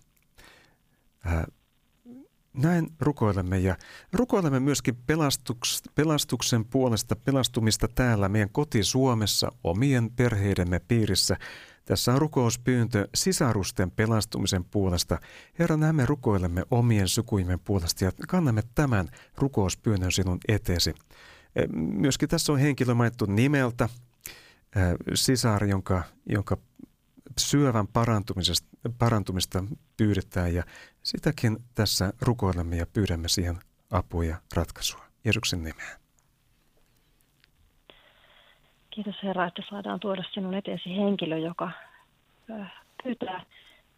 [2.57, 3.77] Näin rukoilemme ja
[4.13, 11.37] rukoilemme myöskin pelastuks, pelastuksen puolesta pelastumista täällä meidän koti Suomessa omien perheidemme piirissä.
[11.85, 15.19] Tässä on rukouspyyntö sisarusten pelastumisen puolesta.
[15.59, 20.93] Herra, näin me rukoilemme omien sukuimen puolesta ja kannamme tämän rukouspyynnön sinun eteesi.
[21.55, 23.89] E, myöskin tässä on henkilö mainittu nimeltä,
[25.13, 26.57] sisar, jonka, jonka
[27.37, 28.67] syövän parantumisesta,
[28.99, 29.63] parantumista
[29.97, 30.63] pyydetään ja
[31.03, 33.57] sitäkin tässä rukoilemme ja pyydämme siihen
[33.91, 35.01] apua ja ratkaisua.
[35.25, 35.97] Jeesuksen nimeen.
[38.89, 41.71] Kiitos Herra, että saadaan tuoda sinun eteesi henkilö, joka
[43.03, 43.45] pyytää,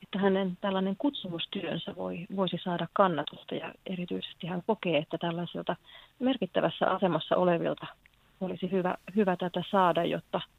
[0.03, 5.75] että hänen tällainen kutsumustyönsä voi, voisi saada kannatusta ja erityisesti hän kokee, että tällaisilta
[6.19, 7.87] merkittävässä asemassa olevilta
[8.41, 10.41] olisi hyvä, hyvä tätä saada, jotta–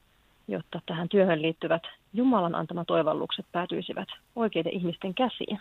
[1.10, 1.82] työhön liittyvät
[2.12, 5.58] Jumalan antamat toivallukset päätyisivät oikeiden ihmisten käsiin.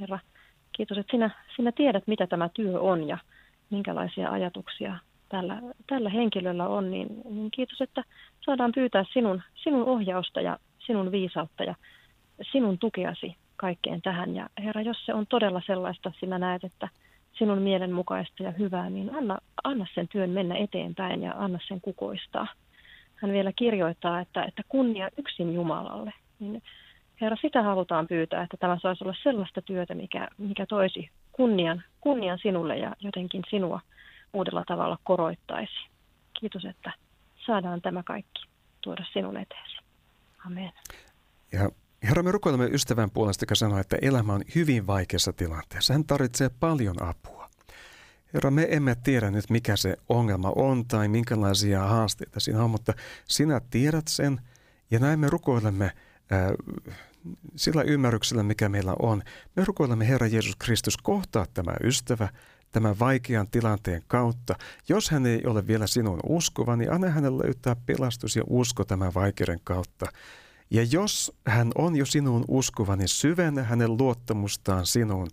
[0.00, 0.18] Herra,
[0.72, 3.18] kiitos, että sinä, sinä tiedät, mitä tämä työ on ja
[3.70, 4.98] minkälaisia ajatuksia
[5.28, 8.04] tällä, tällä henkilöllä on, niin, niin kiitos, että
[8.44, 11.74] saadaan pyytää sinun, sinun ohjausta ja sinun viisautta ja
[12.52, 14.34] sinun tukeasi kaikkeen tähän.
[14.34, 16.88] Ja Herra, jos se on todella sellaista, sinä näet, että
[17.32, 21.80] sinun mielen mukaista ja hyvää, niin anna, anna sen työn mennä eteenpäin ja anna sen
[21.80, 22.46] kukoistaa
[23.22, 26.12] hän vielä kirjoittaa, että, että kunnia yksin Jumalalle.
[26.40, 26.62] Niin
[27.20, 32.38] Herra, sitä halutaan pyytää, että tämä saisi olla sellaista työtä, mikä, mikä toisi kunnian, kunnian
[32.42, 33.80] sinulle ja jotenkin sinua
[34.32, 35.72] uudella tavalla koroittaisi.
[36.40, 36.92] Kiitos, että
[37.46, 38.42] saadaan tämä kaikki
[38.80, 39.76] tuoda sinun eteesi.
[40.46, 40.72] Amen.
[41.52, 41.70] Ja
[42.08, 45.92] Herra, me rukoilemme ystävän puolesta, joka sanoo, että elämä on hyvin vaikeassa tilanteessa.
[45.92, 47.39] Hän tarvitsee paljon apua.
[48.34, 52.94] Herra, me emme tiedä nyt, mikä se ongelma on tai minkälaisia haasteita siinä on, mutta
[53.28, 54.40] sinä tiedät sen
[54.90, 55.92] ja näin me rukoilemme
[56.30, 56.52] ää,
[57.56, 59.22] sillä ymmärryksellä, mikä meillä on.
[59.56, 62.28] Me rukoilemme Herra Jeesus Kristus kohtaa tämä ystävä
[62.72, 64.54] tämän vaikean tilanteen kautta.
[64.88, 69.14] Jos hän ei ole vielä sinun uskova, niin anna hänelle löytää pelastus ja usko tämän
[69.14, 70.06] vaikeuden kautta.
[70.70, 75.28] Ja jos hän on jo sinun uskova, niin syvennä hänen luottamustaan sinuun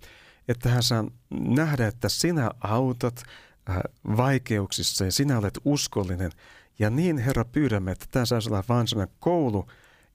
[0.47, 3.23] että hän saa nähdä, että sinä autat
[3.69, 3.77] äh,
[4.17, 6.31] vaikeuksissa ja sinä olet uskollinen.
[6.79, 8.87] Ja niin, Herra, pyydämme, että tämä saisi olla vain
[9.19, 9.67] koulu,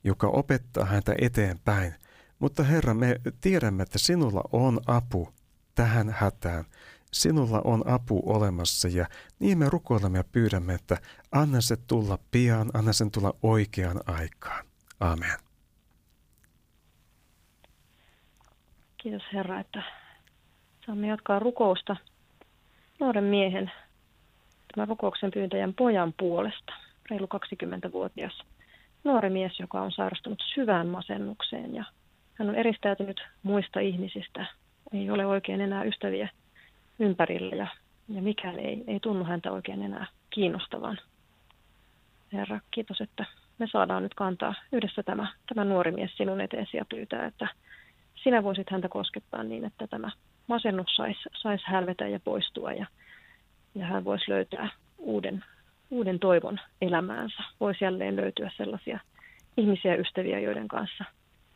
[0.05, 1.95] joka opettaa häntä eteenpäin.
[2.39, 5.29] Mutta Herra, me tiedämme, että sinulla on apu
[5.75, 6.65] tähän hätään.
[7.13, 9.07] Sinulla on apu olemassa ja
[9.39, 10.97] niin me rukoilemme ja pyydämme, että
[11.33, 14.67] anna se tulla pian, anna sen tulla oikeaan aikaan.
[15.01, 15.39] Amen.
[18.97, 19.83] Kiitos Herra, että
[20.87, 21.97] Saamme jatkaa rukousta
[23.01, 23.71] nuoren miehen,
[24.75, 26.73] tämän rukouksen pyyntäjän pojan puolesta,
[27.11, 28.43] reilu 20-vuotias
[29.05, 31.85] nuori mies, joka on sairastunut syvään masennukseen ja
[32.35, 34.47] hän on eristäytynyt muista ihmisistä,
[34.93, 36.29] ei ole oikein enää ystäviä
[36.99, 37.67] ympärillä ja,
[38.09, 40.99] ja mikään ei, ei tunnu häntä oikein enää kiinnostavan.
[42.33, 43.25] Herra, kiitos, että
[43.59, 47.49] me saadaan nyt kantaa yhdessä tämä, tämä nuori mies sinun eteesi ja pyytää, että
[48.23, 50.11] sinä voisit häntä koskettaa niin, että tämä
[50.53, 52.87] masennus saisi sais hälvetä ja poistua ja,
[53.75, 55.45] ja hän voisi löytää uuden,
[55.91, 57.43] uuden toivon elämäänsä.
[57.61, 59.01] Voisi jälleen löytyä sellaisia
[59.57, 61.05] ihmisiä ystäviä, joiden kanssa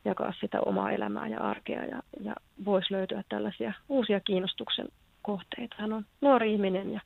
[0.05, 2.35] jakaa sitä omaa elämää ja arkea ja, ja
[2.65, 4.89] voisi löytyä tällaisia uusia kiinnostuksen
[5.23, 5.77] kohteita.
[5.79, 7.01] Hän on nuori ihminen ja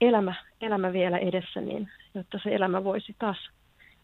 [0.00, 3.50] elämä, elämä vielä edessä, niin jotta se elämä voisi taas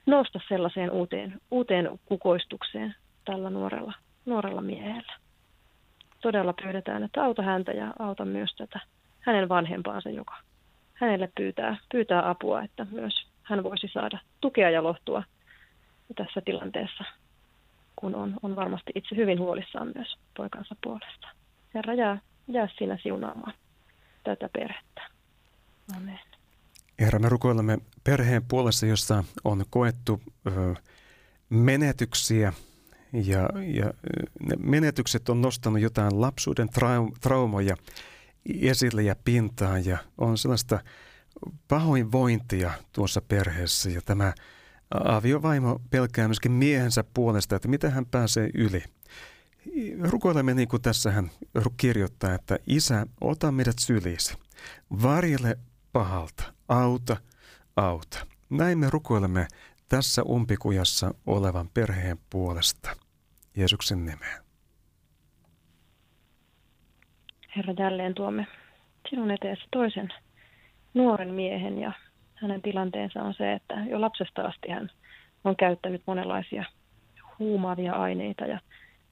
[0.06, 2.94] nousta sellaiseen uuteen, uuteen kukoistukseen
[3.24, 3.92] tällä nuorella,
[4.26, 5.21] nuorella miehellä
[6.22, 8.80] todella pyydetään, että auta häntä ja auta myös tätä
[9.20, 10.34] hänen vanhempaansa, joka
[10.94, 15.22] hänelle pyytää, pyytää apua, että myös hän voisi saada tukea ja lohtua
[16.16, 17.04] tässä tilanteessa,
[17.96, 21.28] kun on, on varmasti itse hyvin huolissaan myös poikansa puolesta.
[21.74, 22.18] Herra, jää,
[22.48, 23.54] jää sinä siunaamaan
[24.24, 25.02] tätä perhettä.
[25.96, 26.20] Amen.
[27.00, 30.74] Herra, me rukoilemme perheen puolesta, jossa on koettu ö,
[31.48, 32.52] menetyksiä
[33.12, 33.92] ja, ja
[34.40, 37.76] ne menetykset on nostanut jotain lapsuuden trau- traumoja
[38.60, 40.78] esille ja pintaan ja on sellaista
[41.68, 44.32] pahoinvointia tuossa perheessä ja tämä
[45.04, 48.84] aviovaimo pelkää myöskin miehensä puolesta, että mitä hän pääsee yli.
[50.00, 51.30] Rukoilemme niin kuin tässä hän
[51.76, 54.34] kirjoittaa, että Isä, ota meidät syliisi.
[55.02, 55.58] Varjele
[55.92, 57.16] pahalta, auta,
[57.76, 58.26] auta.
[58.50, 59.48] Näin me rukoilemme
[59.88, 62.96] tässä umpikujassa olevan perheen puolesta.
[63.56, 64.42] Jeesuksen nimeen.
[67.56, 68.46] Herra, jälleen tuomme
[69.10, 70.08] sinun eteesi toisen
[70.94, 71.92] nuoren miehen ja
[72.34, 74.90] hänen tilanteensa on se, että jo lapsesta asti hän
[75.44, 76.64] on käyttänyt monenlaisia
[77.38, 78.60] huumaavia aineita ja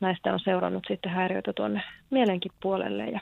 [0.01, 3.21] näistä on seurannut sitten häiriöitä tuonne mielenkin puolelle ja,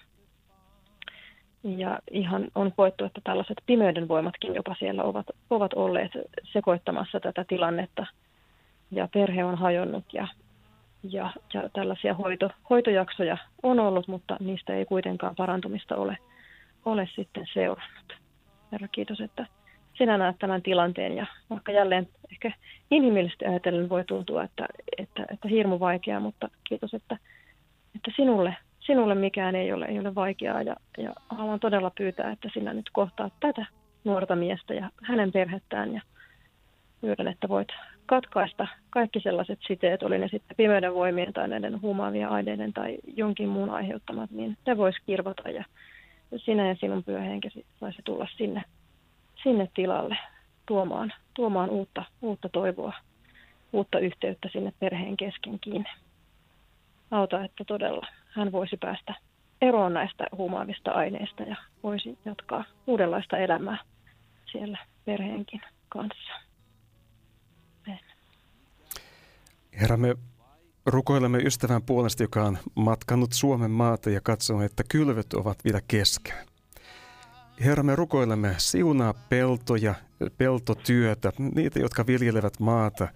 [1.62, 6.12] ja ihan on koettu, että tällaiset pimeyden voimatkin jopa siellä ovat, ovat olleet
[6.44, 8.06] sekoittamassa tätä tilannetta
[8.90, 10.28] ja perhe on hajonnut ja,
[11.02, 16.18] ja, ja tällaisia hoito, hoitojaksoja on ollut, mutta niistä ei kuitenkaan parantumista ole,
[16.84, 18.16] ole sitten seurannut.
[18.72, 19.46] Herra, kiitos, että
[19.98, 22.52] sinä näet tämän tilanteen ja vaikka jälleen ehkä
[22.90, 24.66] inhimillisesti ajatellen voi tuntua, että,
[24.98, 27.18] että, että hirmu vaikeaa, mutta kiitos, että,
[27.96, 32.48] että sinulle, sinulle mikään ei ole, ei ole vaikeaa ja, ja haluan todella pyytää, että
[32.54, 33.66] sinä nyt kohtaat tätä
[34.04, 36.00] nuorta miestä ja hänen perhettään ja
[37.00, 37.68] pyydän, että voit
[38.08, 43.48] katkaista kaikki sellaiset siteet, oli ne sitten pimeyden voimien tai näiden huumaavia aineiden tai jonkin
[43.48, 45.64] muun aiheuttamat, niin ne voisi kirvata ja
[46.36, 48.62] sinä ja sinun pyöhenkesi saisi tulla sinne
[49.42, 50.16] sinne tilalle
[50.66, 52.92] tuomaan, tuomaan uutta, uutta toivoa,
[53.72, 55.90] uutta yhteyttä sinne perheen kesken kiinni.
[57.10, 59.14] Auta, että todella hän voisi päästä
[59.60, 63.78] eroon näistä huumaavista aineista ja voisi jatkaa uudenlaista elämää
[64.52, 66.32] siellä perheenkin kanssa.
[67.86, 68.00] Amen.
[69.80, 70.16] Herra, me
[70.86, 76.48] rukoilemme ystävän puolesta, joka on matkannut Suomen maata ja katsonut, että kylvet ovat vielä kesken.
[77.60, 79.94] Herra, me rukoilemme siunaa peltoja,
[80.36, 83.08] peltotyötä, niitä, jotka viljelevät maata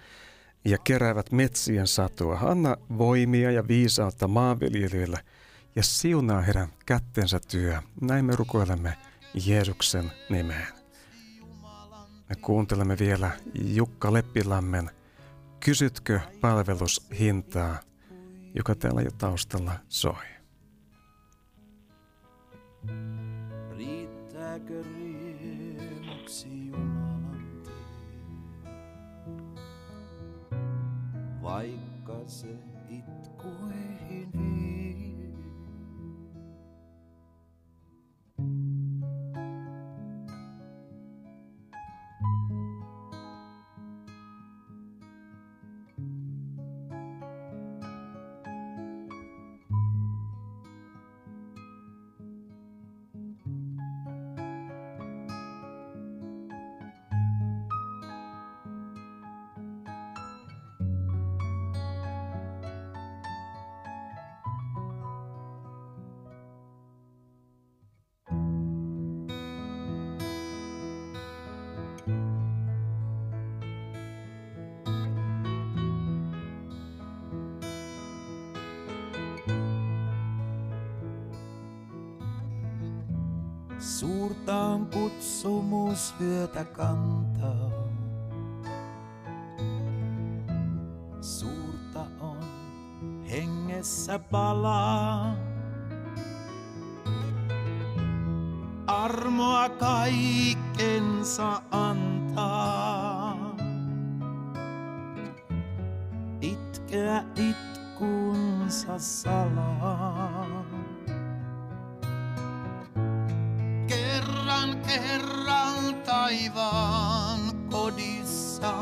[0.64, 2.38] ja keräävät metsien satoa.
[2.42, 5.18] Anna voimia ja viisautta maanviljelijöille
[5.76, 7.82] ja siunaa heidän kättensä työ.
[8.00, 8.96] Näin me rukoilemme
[9.46, 10.68] Jeesuksen nimeen.
[12.28, 14.90] Me kuuntelemme vielä Jukka Leppilammen
[15.64, 17.80] Kysytkö palvelushintaa,
[18.54, 20.14] joka täällä jo taustalla soi.
[23.76, 27.72] Riittääkö riemuksi Jumalan tie?
[31.42, 32.71] Vaikka se
[86.02, 87.70] kutsumus vyötä kantaa.
[91.20, 92.38] Suurta on
[93.30, 95.36] hengessä palaa.
[98.86, 103.56] Armoa kaikensa antaa.
[106.40, 110.64] Itkeä itkunsa salaa.
[114.92, 117.40] Kerran taivaan
[117.70, 118.74] kodissa.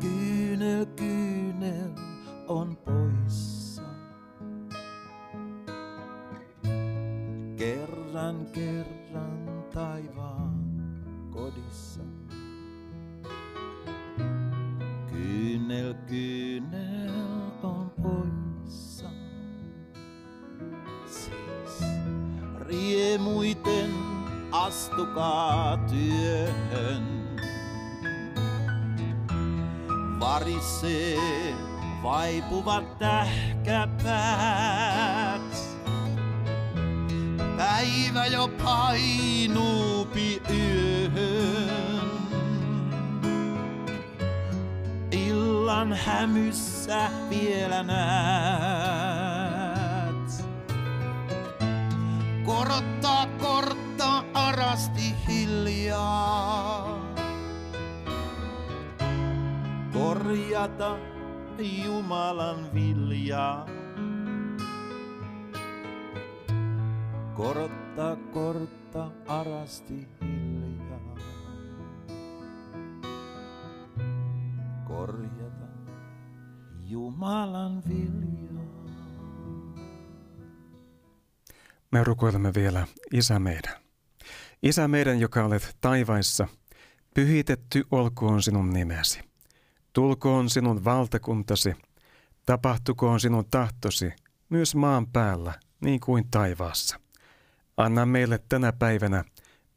[0.00, 1.90] Kyynel kyynel
[2.48, 3.82] on poissa.
[7.56, 9.55] Kerran kerran
[24.66, 27.36] astukaa työhön.
[30.20, 31.54] Varisee
[32.02, 34.16] vaipuvat tähkäpäät.
[37.56, 42.10] Päivä jo painuupi yöhön.
[45.10, 49.06] Illan hämyssä vielä näet.
[52.46, 52.95] Kortta
[54.76, 57.00] arasti hiljaa.
[59.92, 60.98] Korjata
[61.84, 63.66] Jumalan viljaa.
[67.34, 71.16] korottaa kortta arasti hiljaa.
[74.88, 75.66] Korjata
[76.84, 78.66] Jumalan viljaa.
[81.90, 83.85] Me rukoilemme vielä Isä meidän.
[84.66, 86.48] Isä meidän, joka olet taivaissa,
[87.14, 89.20] pyhitetty olkoon sinun nimesi.
[89.92, 91.74] Tulkoon sinun valtakuntasi,
[92.46, 94.12] tapahtukoon sinun tahtosi,
[94.48, 97.00] myös maan päällä, niin kuin taivaassa.
[97.76, 99.24] Anna meille tänä päivänä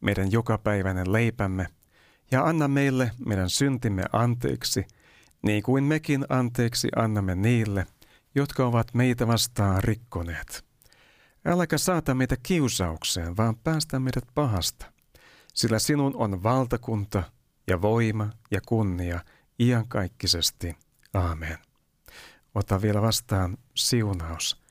[0.00, 1.66] meidän jokapäiväinen leipämme
[2.30, 4.86] ja anna meille meidän syntimme anteeksi,
[5.42, 7.86] niin kuin mekin anteeksi annamme niille,
[8.34, 10.69] jotka ovat meitä vastaan rikkoneet.
[11.44, 14.92] Äläkä saata meitä kiusaukseen, vaan päästä meidät pahasta,
[15.54, 17.22] sillä sinun on valtakunta
[17.66, 19.20] ja voima ja kunnia
[19.58, 20.76] iankaikkisesti.
[21.14, 21.58] Aamen.
[22.54, 24.62] Ota vielä vastaan siunaus.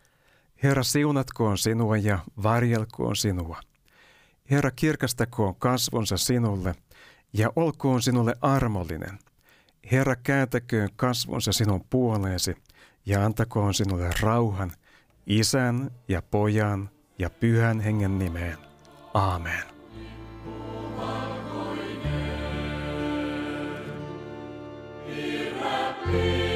[0.64, 3.60] Herra, siunatkoon sinua ja varjelkoon sinua.
[4.52, 6.76] Herra, kirkastakoon kasvonsa sinulle
[7.34, 9.20] ja olkoon sinulle armollinen.
[9.92, 12.56] Herra, kääntäköön kasvonsa sinun puoleesi
[13.06, 14.72] ja antakoon sinulle rauhan
[15.30, 18.58] isän ja pojan ja pyhän hengen nimeen.
[19.14, 19.64] Aamen.
[26.12, 26.49] Be